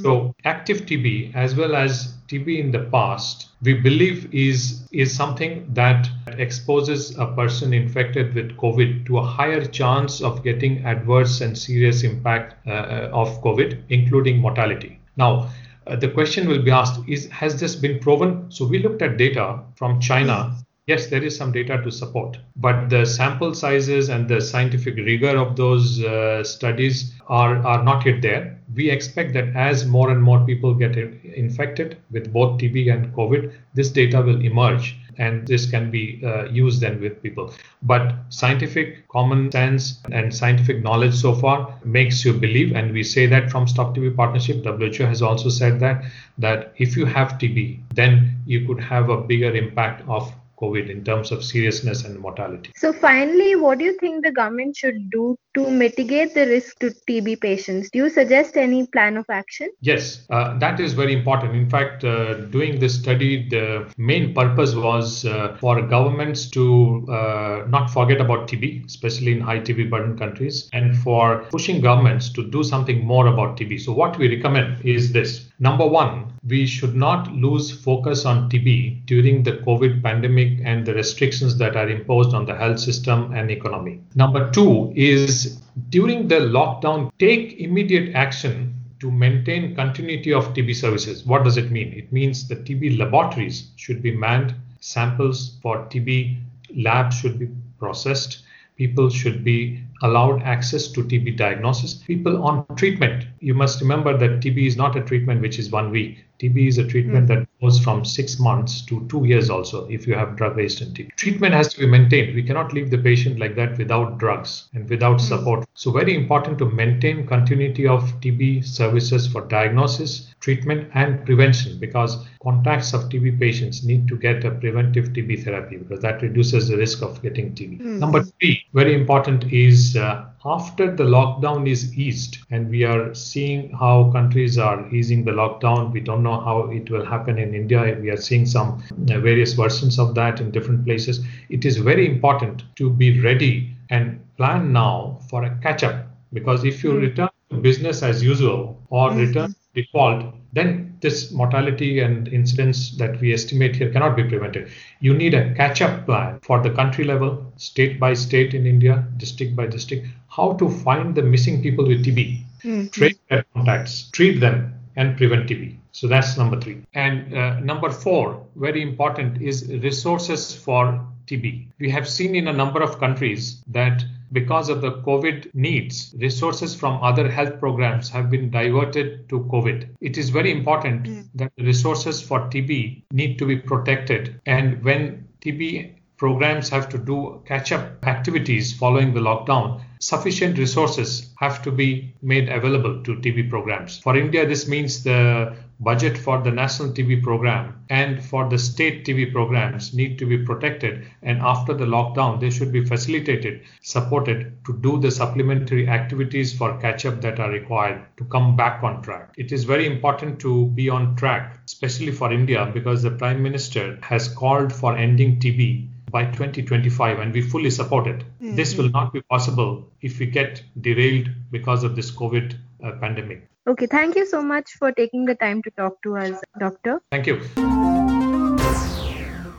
So 0.03 0.35
active 0.45 0.79
TB 0.87 1.35
as 1.35 1.55
well 1.55 1.77
as 1.77 2.17
TB 2.29 2.59
in 2.59 2.71
the 2.73 2.81
past, 2.91 3.51
we 3.63 3.75
believe 3.75 4.35
is 4.35 4.89
is 4.91 5.15
something 5.15 5.73
that 5.75 6.09
exposes 6.27 7.17
a 7.17 7.27
person 7.27 7.73
infected 7.73 8.35
with 8.35 8.57
COVID 8.57 9.07
to 9.07 9.19
a 9.19 9.23
higher 9.23 9.65
chance 9.65 10.21
of 10.21 10.43
getting 10.43 10.85
adverse 10.85 11.41
and 11.41 11.57
serious 11.57 12.03
impact 12.03 12.67
uh, 12.67 13.11
of 13.13 13.41
COVID, 13.43 13.79
including 13.89 14.39
mortality. 14.39 14.99
Now, 15.17 15.49
uh, 15.87 15.97
the 15.97 16.09
question 16.09 16.49
will 16.49 16.63
be 16.63 16.71
asked: 16.71 17.01
Is 17.09 17.29
has 17.31 17.59
this 17.61 17.77
been 17.77 17.99
proven? 17.99 18.51
So 18.51 18.67
we 18.67 18.79
looked 18.79 19.03
at 19.03 19.17
data 19.17 19.61
from 19.77 20.01
China 20.01 20.57
yes, 20.87 21.07
there 21.07 21.23
is 21.23 21.37
some 21.37 21.53
data 21.53 21.83
to 21.83 21.91
support, 21.91 22.39
but 22.57 22.89
the 22.89 23.05
sample 23.05 23.55
sizes 23.55 24.09
and 24.09 24.29
the 24.29 24.41
scientific 24.41 24.97
rigor 24.97 25.37
of 25.37 25.57
those 25.57 26.03
uh, 26.03 26.45
studies 26.45 27.13
are, 27.27 27.57
are 27.67 27.83
not 27.83 28.07
yet 28.07 28.23
there. 28.23 28.59
We 28.75 28.91
expect 28.91 29.33
that 29.35 29.55
as 29.57 29.85
more 29.85 30.11
and 30.11 30.23
more 30.23 30.45
people 30.45 30.75
get 30.75 30.97
infected 30.97 31.99
with 32.11 32.33
both 32.33 32.61
TB 32.61 32.93
and 32.93 33.15
COVID, 33.15 33.53
this 33.75 33.91
data 33.91 34.23
will 34.23 34.41
emerge 34.41 34.97
and 35.19 35.47
this 35.47 35.69
can 35.71 35.91
be 35.91 36.23
uh, 36.25 36.45
used 36.45 36.81
then 36.81 37.01
with 37.01 37.23
people. 37.23 37.53
But 37.83 38.15
scientific 38.29 39.09
common 39.09 39.51
sense 39.51 40.01
and 40.13 40.35
scientific 40.35 40.83
knowledge 40.83 41.15
so 41.15 41.35
far 41.35 41.79
makes 41.85 42.25
you 42.25 42.33
believe, 42.33 42.75
and 42.75 42.93
we 42.93 43.03
say 43.03 43.27
that 43.27 43.51
from 43.51 43.67
Stop 43.67 43.97
TB 43.97 44.17
Partnership. 44.17 44.65
WHO 44.65 45.05
has 45.05 45.23
also 45.23 45.49
said 45.49 45.81
that 45.81 46.05
that 46.39 46.73
if 46.77 46.97
you 46.97 47.07
have 47.07 47.33
TB, 47.33 47.81
then 47.95 48.37
you 48.47 48.67
could 48.67 48.81
have 48.81 49.09
a 49.09 49.21
bigger 49.21 49.55
impact 49.55 50.03
of 50.09 50.33
COVID 50.61 50.89
in 50.89 51.05
terms 51.05 51.33
of 51.33 51.45
seriousness 51.45 52.05
and 52.05 52.19
mortality. 52.19 52.71
So, 52.77 52.93
finally, 52.93 53.57
what 53.57 53.79
do 53.79 53.85
you 53.85 53.97
think 53.99 54.25
the 54.25 54.33
government 54.33 54.77
should 54.77 55.11
do 55.11 55.37
to 55.57 55.71
mitigate 55.71 56.35
the 56.35 56.47
risk 56.47 56.79
to 56.81 56.91
TB 57.09 57.41
patients? 57.41 57.91
Do 57.91 57.99
you 57.99 58.11
suggest 58.11 58.57
any 58.57 58.87
plan 58.87 59.17
of 59.17 59.25
action? 59.31 59.71
Yes, 59.81 60.27
uh, 60.31 60.59
that 60.59 60.79
is 60.79 60.93
very 60.93 61.15
important. 61.15 61.57
In 61.57 61.69
fact, 61.69 62.05
uh, 62.05 62.35
doing 62.57 62.79
this 62.79 62.95
study, 62.95 63.49
the 63.49 63.93
main 63.97 64.35
purpose 64.35 64.75
was 64.75 65.25
uh, 65.25 65.57
for 65.59 65.81
governments 65.81 66.47
to 66.51 67.07
uh, 67.11 67.65
not 67.69 67.91
forget 67.91 68.21
about 68.21 68.49
TB, 68.49 68.85
especially 68.87 69.33
in 69.33 69.41
high 69.41 69.61
TB 69.61 69.91
burden 69.91 70.17
countries, 70.19 70.69
and 70.73 70.97
for 70.99 71.47
pushing 71.51 71.81
governments 71.81 72.29
to 72.35 72.49
do 72.49 72.63
something 72.63 73.05
more 73.05 73.27
about 73.27 73.57
TB. 73.57 73.81
So, 73.81 73.93
what 73.93 74.19
we 74.19 74.35
recommend 74.37 74.85
is 74.85 75.13
this 75.13 75.47
Number 75.59 75.87
one, 75.87 76.35
we 76.47 76.67
should 76.67 76.95
not 76.95 77.33
lose 77.33 77.71
focus 77.71 78.27
on 78.27 78.51
TB 78.51 79.07
during 79.07 79.43
the 79.43 79.53
COVID 79.53 80.03
pandemic 80.03 80.59
and 80.63 80.85
the 80.85 80.93
restrictions 80.93 81.57
that 81.57 81.77
are 81.77 81.89
imposed 81.89 82.35
on 82.35 82.45
the 82.45 82.55
health 82.55 82.79
system 82.79 83.33
and 83.33 83.51
economy. 83.51 84.01
Number 84.15 84.51
two 84.51 84.93
is 84.95 85.46
during 85.91 86.29
the 86.29 86.37
lockdown, 86.37 87.11
take 87.19 87.59
immediate 87.61 88.15
action 88.15 88.75
to 89.01 89.11
maintain 89.11 89.75
continuity 89.77 90.33
of 90.33 90.55
TB 90.55 90.75
services. 90.75 91.25
What 91.27 91.45
does 91.45 91.57
it 91.57 91.71
mean? 91.71 91.93
It 91.93 92.13
means 92.13 92.49
the 92.49 92.57
TB 92.57 92.99
laboratories 92.99 93.71
should 93.77 94.03
be 94.03 94.17
manned, 94.17 94.55
samples 94.81 95.59
for 95.61 95.85
TB 95.87 96.39
labs 96.75 97.19
should 97.19 97.39
be 97.39 97.49
processed, 97.79 98.43
people 98.77 99.11
should 99.11 99.45
be 99.45 99.83
allowed 100.03 100.43
access 100.43 100.89
to 100.89 101.03
TB 101.03 101.37
diagnosis. 101.37 101.95
People 101.95 102.43
on 102.43 102.67
treatment, 102.77 103.27
you 103.41 103.55
must 103.55 103.81
remember 103.81 104.17
that 104.17 104.41
TB 104.41 104.67
is 104.67 104.77
not 104.77 104.97
a 104.97 105.03
treatment 105.03 105.41
which 105.41 105.59
is 105.59 105.71
one 105.71 105.91
week. 105.91 106.27
TB 106.39 106.69
is 106.69 106.79
a 106.79 106.87
treatment 106.87 107.25
mm. 107.25 107.29
that 107.29 107.49
goes 107.63 107.81
from 107.81 108.05
six 108.05 108.39
months 108.39 108.83
to 108.83 109.07
two 109.09 109.25
years 109.25 109.49
also 109.49 109.87
if 109.89 110.07
you 110.07 110.15
have 110.15 110.37
drug 110.37 110.57
resistant 110.57 110.97
TB. 110.97 111.17
Treatment 111.17 111.55
has 111.55 111.73
to 111.73 111.81
be 111.81 111.87
maintained. 111.87 112.35
We 112.35 112.43
cannot 112.43 112.75
leave 112.75 112.91
the 112.91 112.99
patient 112.99 113.39
like 113.39 113.57
that 113.57 113.79
without 113.79 114.19
drugs 114.19 114.69
and 114.75 114.89
without 114.89 115.19
mm. 115.19 115.21
support. 115.21 115.67
So, 115.75 115.91
very 115.91 116.15
important 116.15 116.59
to 116.59 116.67
maintain 116.67 117.27
continuity 117.27 117.87
of 117.87 118.03
TB 118.21 118.65
services 118.67 119.27
for 119.27 119.43
diagnosis, 119.43 120.35
treatment, 120.41 120.91
and 120.95 121.25
prevention 121.25 121.79
because 121.79 122.19
contacts 122.43 122.93
of 122.93 123.09
TB 123.09 123.41
patients 123.41 123.85
need 123.85 124.07
to 124.09 124.17
get 124.17 124.45
a 124.45 124.51
preventive 124.51 125.09
TB 125.11 125.45
therapy 125.45 125.79
because 125.79 126.01
that 126.01 126.23
reduces 126.23 126.69
the 126.69 126.77
risk 126.77 127.03
of 127.03 127.21
getting 127.23 127.55
TB. 127.55 127.81
Mm. 127.81 127.99
Number 127.99 128.23
three, 128.23 128.63
very 128.75 128.95
important 128.95 129.53
is 129.53 129.86
uh, 129.95 130.25
after 130.45 130.95
the 130.95 131.05
lockdown 131.05 131.69
is 131.69 131.97
eased 131.97 132.39
and 132.51 132.71
we 132.71 132.83
are 132.85 133.15
seeing 133.15 133.71
how 133.73 134.11
countries 134.11 134.57
are 134.59 134.89
easing 134.95 135.25
the 135.25 135.31
lockdown 135.31 135.93
we 135.93 136.01
don't 136.01 136.23
know 136.23 136.41
how 136.41 136.71
it 136.71 136.91
will 136.91 137.05
happen 137.05 137.39
in 137.39 137.55
india 137.55 137.97
we 138.01 138.11
are 138.11 138.23
seeing 138.29 138.47
some 138.47 138.83
uh, 139.11 139.19
various 139.21 139.53
versions 139.53 139.99
of 139.99 140.15
that 140.15 140.41
in 140.41 140.51
different 140.51 140.85
places 140.85 141.21
it 141.51 141.65
is 141.65 141.77
very 141.77 142.07
important 142.11 142.65
to 142.75 142.91
be 142.91 143.21
ready 143.21 143.77
and 143.91 144.19
plan 144.37 144.73
now 144.73 145.19
for 145.29 145.45
a 145.45 145.59
catch 145.63 145.83
up 145.83 146.07
because 146.33 146.65
if 146.65 146.83
you 146.83 146.93
hmm. 146.93 146.99
return 147.09 147.29
to 147.51 147.57
business 147.57 148.03
as 148.03 148.23
usual 148.23 148.83
or 148.89 149.11
mm-hmm. 149.11 149.27
return 149.27 149.55
default 149.75 150.35
then 150.57 150.97
this 151.03 151.31
mortality 151.33 152.01
and 152.01 152.29
incidence 152.29 152.97
that 152.97 153.21
we 153.21 153.33
estimate 153.33 153.77
here 153.77 153.93
cannot 153.93 154.17
be 154.17 154.25
prevented. 154.25 154.71
You 155.01 155.13
need 155.13 155.35
a 155.35 155.55
catch 155.55 155.83
up 155.83 156.07
plan 156.07 156.41
for 156.41 156.63
the 156.63 156.71
country 156.71 157.05
level, 157.05 157.53
state 157.57 158.01
by 158.01 158.15
state 158.15 158.55
in 158.55 158.67
India, 158.67 159.07
district 159.19 159.55
by 159.55 159.67
district, 159.67 160.07
how 160.29 160.55
to 160.55 160.71
find 160.71 161.15
the 161.15 161.23
missing 161.23 161.63
people 161.63 161.87
with 161.87 162.07
TB, 162.07 162.43
mm-hmm. 162.65 162.87
trace 162.87 163.19
their 163.29 163.45
contacts, 163.55 164.11
treat 164.13 164.41
them, 164.41 164.73
and 164.97 165.19
prevent 165.19 165.47
TB. 165.51 165.77
So 165.93 166.09
that's 166.09 166.39
number 166.39 166.59
three. 166.59 166.83
And 166.95 167.35
uh, 167.37 167.61
number 167.61 167.91
four, 167.91 168.43
very 168.57 168.81
important, 168.81 169.43
is 169.43 169.69
resources 169.69 170.55
for 170.55 171.07
TB. 171.27 171.67
We 171.79 171.91
have 171.91 172.09
seen 172.09 172.35
in 172.35 172.49
a 172.49 172.53
number 172.53 172.83
of 172.83 172.99
countries 172.99 173.63
that 173.69 174.03
because 174.33 174.69
of 174.69 174.81
the 174.81 174.93
COVID 175.03 175.55
needs, 175.55 176.15
resources 176.19 176.75
from 176.75 177.03
other 177.03 177.29
health 177.31 177.59
programs 177.61 178.09
have 178.11 178.31
been 178.31 178.51
diverted 178.51 179.29
to 179.29 179.41
COVID. 179.41 179.89
It 180.01 180.19
is 180.19 180.31
very 180.31 180.51
important 180.51 181.05
mm. 181.05 181.29
that 181.35 181.53
the 181.57 181.65
resources 181.65 182.21
for 182.21 182.41
TB 182.41 183.03
need 183.13 183.39
to 183.39 183.47
be 183.47 183.57
protected. 183.57 184.41
And 184.47 184.83
when 184.83 185.29
TB 185.41 185.95
programs 186.17 186.69
have 186.71 186.89
to 186.89 186.99
do 186.99 187.43
catch 187.47 187.73
up 187.73 188.07
activities 188.07 188.73
following 188.73 189.13
the 189.13 189.21
lockdown, 189.21 189.83
sufficient 190.01 190.59
resources 190.59 191.31
have 191.39 191.63
to 191.63 191.71
be 191.71 192.15
made 192.23 192.49
available 192.49 193.03
to 193.03 193.17
TB 193.17 193.51
programs. 193.51 193.99
For 193.99 194.17
India, 194.17 194.47
this 194.47 194.67
means 194.67 195.03
the 195.05 195.55
budget 195.79 196.17
for 196.17 196.41
the 196.41 196.51
national 196.51 196.89
TB 196.91 197.23
program 197.23 197.85
and 197.91 198.25
for 198.25 198.49
the 198.49 198.59
state 198.59 199.05
TB 199.05 199.33
programs 199.33 199.93
need 199.93 200.19
to 200.19 200.25
be 200.25 200.39
protected. 200.39 201.07
And 201.23 201.41
after 201.43 201.75
the 201.75 201.85
lockdown, 201.85 202.41
they 202.41 202.49
should 202.51 202.73
be 202.73 202.85
facilitated, 202.85 203.63
supported 203.83 204.65
to 204.65 204.79
do 204.79 204.99
the 204.99 205.11
supplementary 205.11 205.87
activities 205.87 206.57
for 206.57 206.79
catch 206.79 207.05
up 207.05 207.21
that 207.21 207.39
are 207.39 207.51
required 207.51 208.07
to 208.17 208.25
come 208.25 208.57
back 208.57 208.83
on 208.83 209.03
track. 209.03 209.35
It 209.37 209.53
is 209.53 209.65
very 209.65 209.87
important 209.87 210.41
to 210.41 210.69
be 210.69 210.89
on 210.89 211.17
track, 211.17 211.61
especially 211.67 212.13
for 212.13 212.33
India, 212.33 212.71
because 212.73 213.03
the 213.03 213.11
Prime 213.11 213.43
Minister 213.43 213.99
has 214.03 214.29
called 214.29 214.73
for 214.73 214.97
ending 214.97 215.39
TB 215.41 215.91
by 216.11 216.25
2025 216.25 217.19
and 217.19 217.33
we 217.33 217.43
fully 217.43 217.71
support 217.71 218.07
it. 218.07 218.21
Mm-hmm. 218.21 218.57
This 218.57 218.77
will 218.77 218.89
not 218.91 219.13
be 219.13 219.21
possible 219.23 219.89
if 220.03 220.19
we 220.19 220.27
get 220.27 220.63
derailed 220.81 221.29
because 221.51 221.85
of 221.85 221.97
this 221.97 222.11
COVID 222.11 222.57
uh, 222.85 222.93
pandemic. 223.01 223.49
Okay, 223.69 223.87
thank 223.87 224.15
you 224.15 224.25
so 224.25 224.43
much 224.43 224.73
for 224.79 224.93
taking 224.93 225.25
the 225.25 225.35
time 225.35 225.63
to 225.63 225.71
talk 225.73 226.01
to 226.03 226.17
us, 226.17 226.41
Doctor. 226.61 227.01
Thank 227.11 227.27
you. 227.27 227.41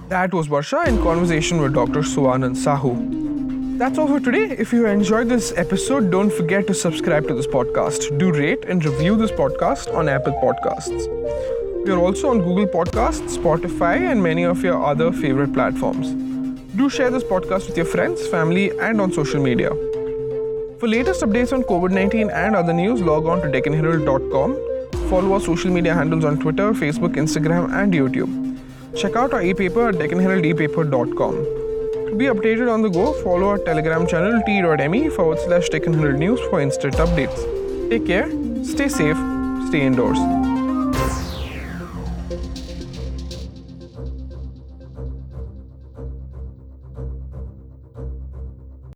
That 0.08 0.34
was 0.34 0.48
Varsha 0.48 0.88
in 0.88 0.98
conversation 1.04 1.62
with 1.62 1.74
Dr. 1.74 2.00
Suvanand 2.00 2.56
Sahu. 2.56 3.78
That's 3.78 3.98
all 3.98 4.08
for 4.08 4.22
today. 4.22 4.56
If 4.58 4.72
you 4.72 4.88
enjoyed 4.88 5.28
this 5.28 5.52
episode, 5.58 6.10
don't 6.10 6.32
forget 6.32 6.66
to 6.68 6.74
subscribe 6.74 7.28
to 7.28 7.34
this 7.34 7.46
podcast. 7.46 8.18
Do 8.18 8.32
rate 8.32 8.64
and 8.66 8.84
review 8.84 9.18
this 9.18 9.32
podcast 9.32 9.94
on 9.94 10.08
Apple 10.08 10.34
Podcasts. 10.42 11.06
We 11.86 11.92
are 11.92 12.00
also 12.00 12.30
on 12.30 12.40
Google 12.40 12.68
Podcasts, 12.68 13.38
Spotify, 13.38 14.10
and 14.12 14.24
many 14.24 14.44
of 14.46 14.64
your 14.64 14.82
other 14.84 15.12
favorite 15.12 15.54
platforms. 15.54 16.27
Do 16.78 16.90
share 16.90 17.10
this 17.10 17.24
podcast 17.24 17.68
with 17.68 17.76
your 17.76 17.86
friends, 17.88 18.28
family, 18.28 18.70
and 18.80 19.02
on 19.02 19.12
social 19.12 19.42
media. 19.42 19.70
For 20.80 20.88
latest 20.88 21.24
updates 21.24 21.52
on 21.52 21.64
COVID 21.64 21.92
19 21.92 22.30
and 22.30 22.56
other 22.56 22.74
news, 22.80 23.02
log 23.02 23.26
on 23.26 23.42
to 23.42 23.48
DeccanHerald.com. 23.48 25.10
Follow 25.10 25.34
our 25.34 25.40
social 25.40 25.72
media 25.72 25.96
handles 25.96 26.24
on 26.24 26.38
Twitter, 26.40 26.74
Facebook, 26.74 27.16
Instagram, 27.16 27.74
and 27.82 27.94
YouTube. 27.94 28.36
Check 28.96 29.16
out 29.16 29.34
our 29.34 29.42
e-paper 29.42 29.88
at 29.90 29.96
DeccanHeraldEpaper.com. 29.96 31.34
To 32.10 32.16
be 32.16 32.26
updated 32.26 32.72
on 32.72 32.84
the 32.84 32.90
go, 32.90 33.14
follow 33.24 33.50
our 33.50 33.58
Telegram 33.58 34.06
channel 34.06 34.40
t.me 34.46 35.10
forward 35.10 35.40
slash 35.40 35.70
Herald 35.72 36.20
News 36.20 36.40
for 36.52 36.62
instant 36.62 36.94
updates. 37.08 37.90
Take 37.90 38.06
care, 38.06 38.30
stay 38.64 38.88
safe, 38.88 39.18
stay 39.70 39.82
indoors. 39.82 40.57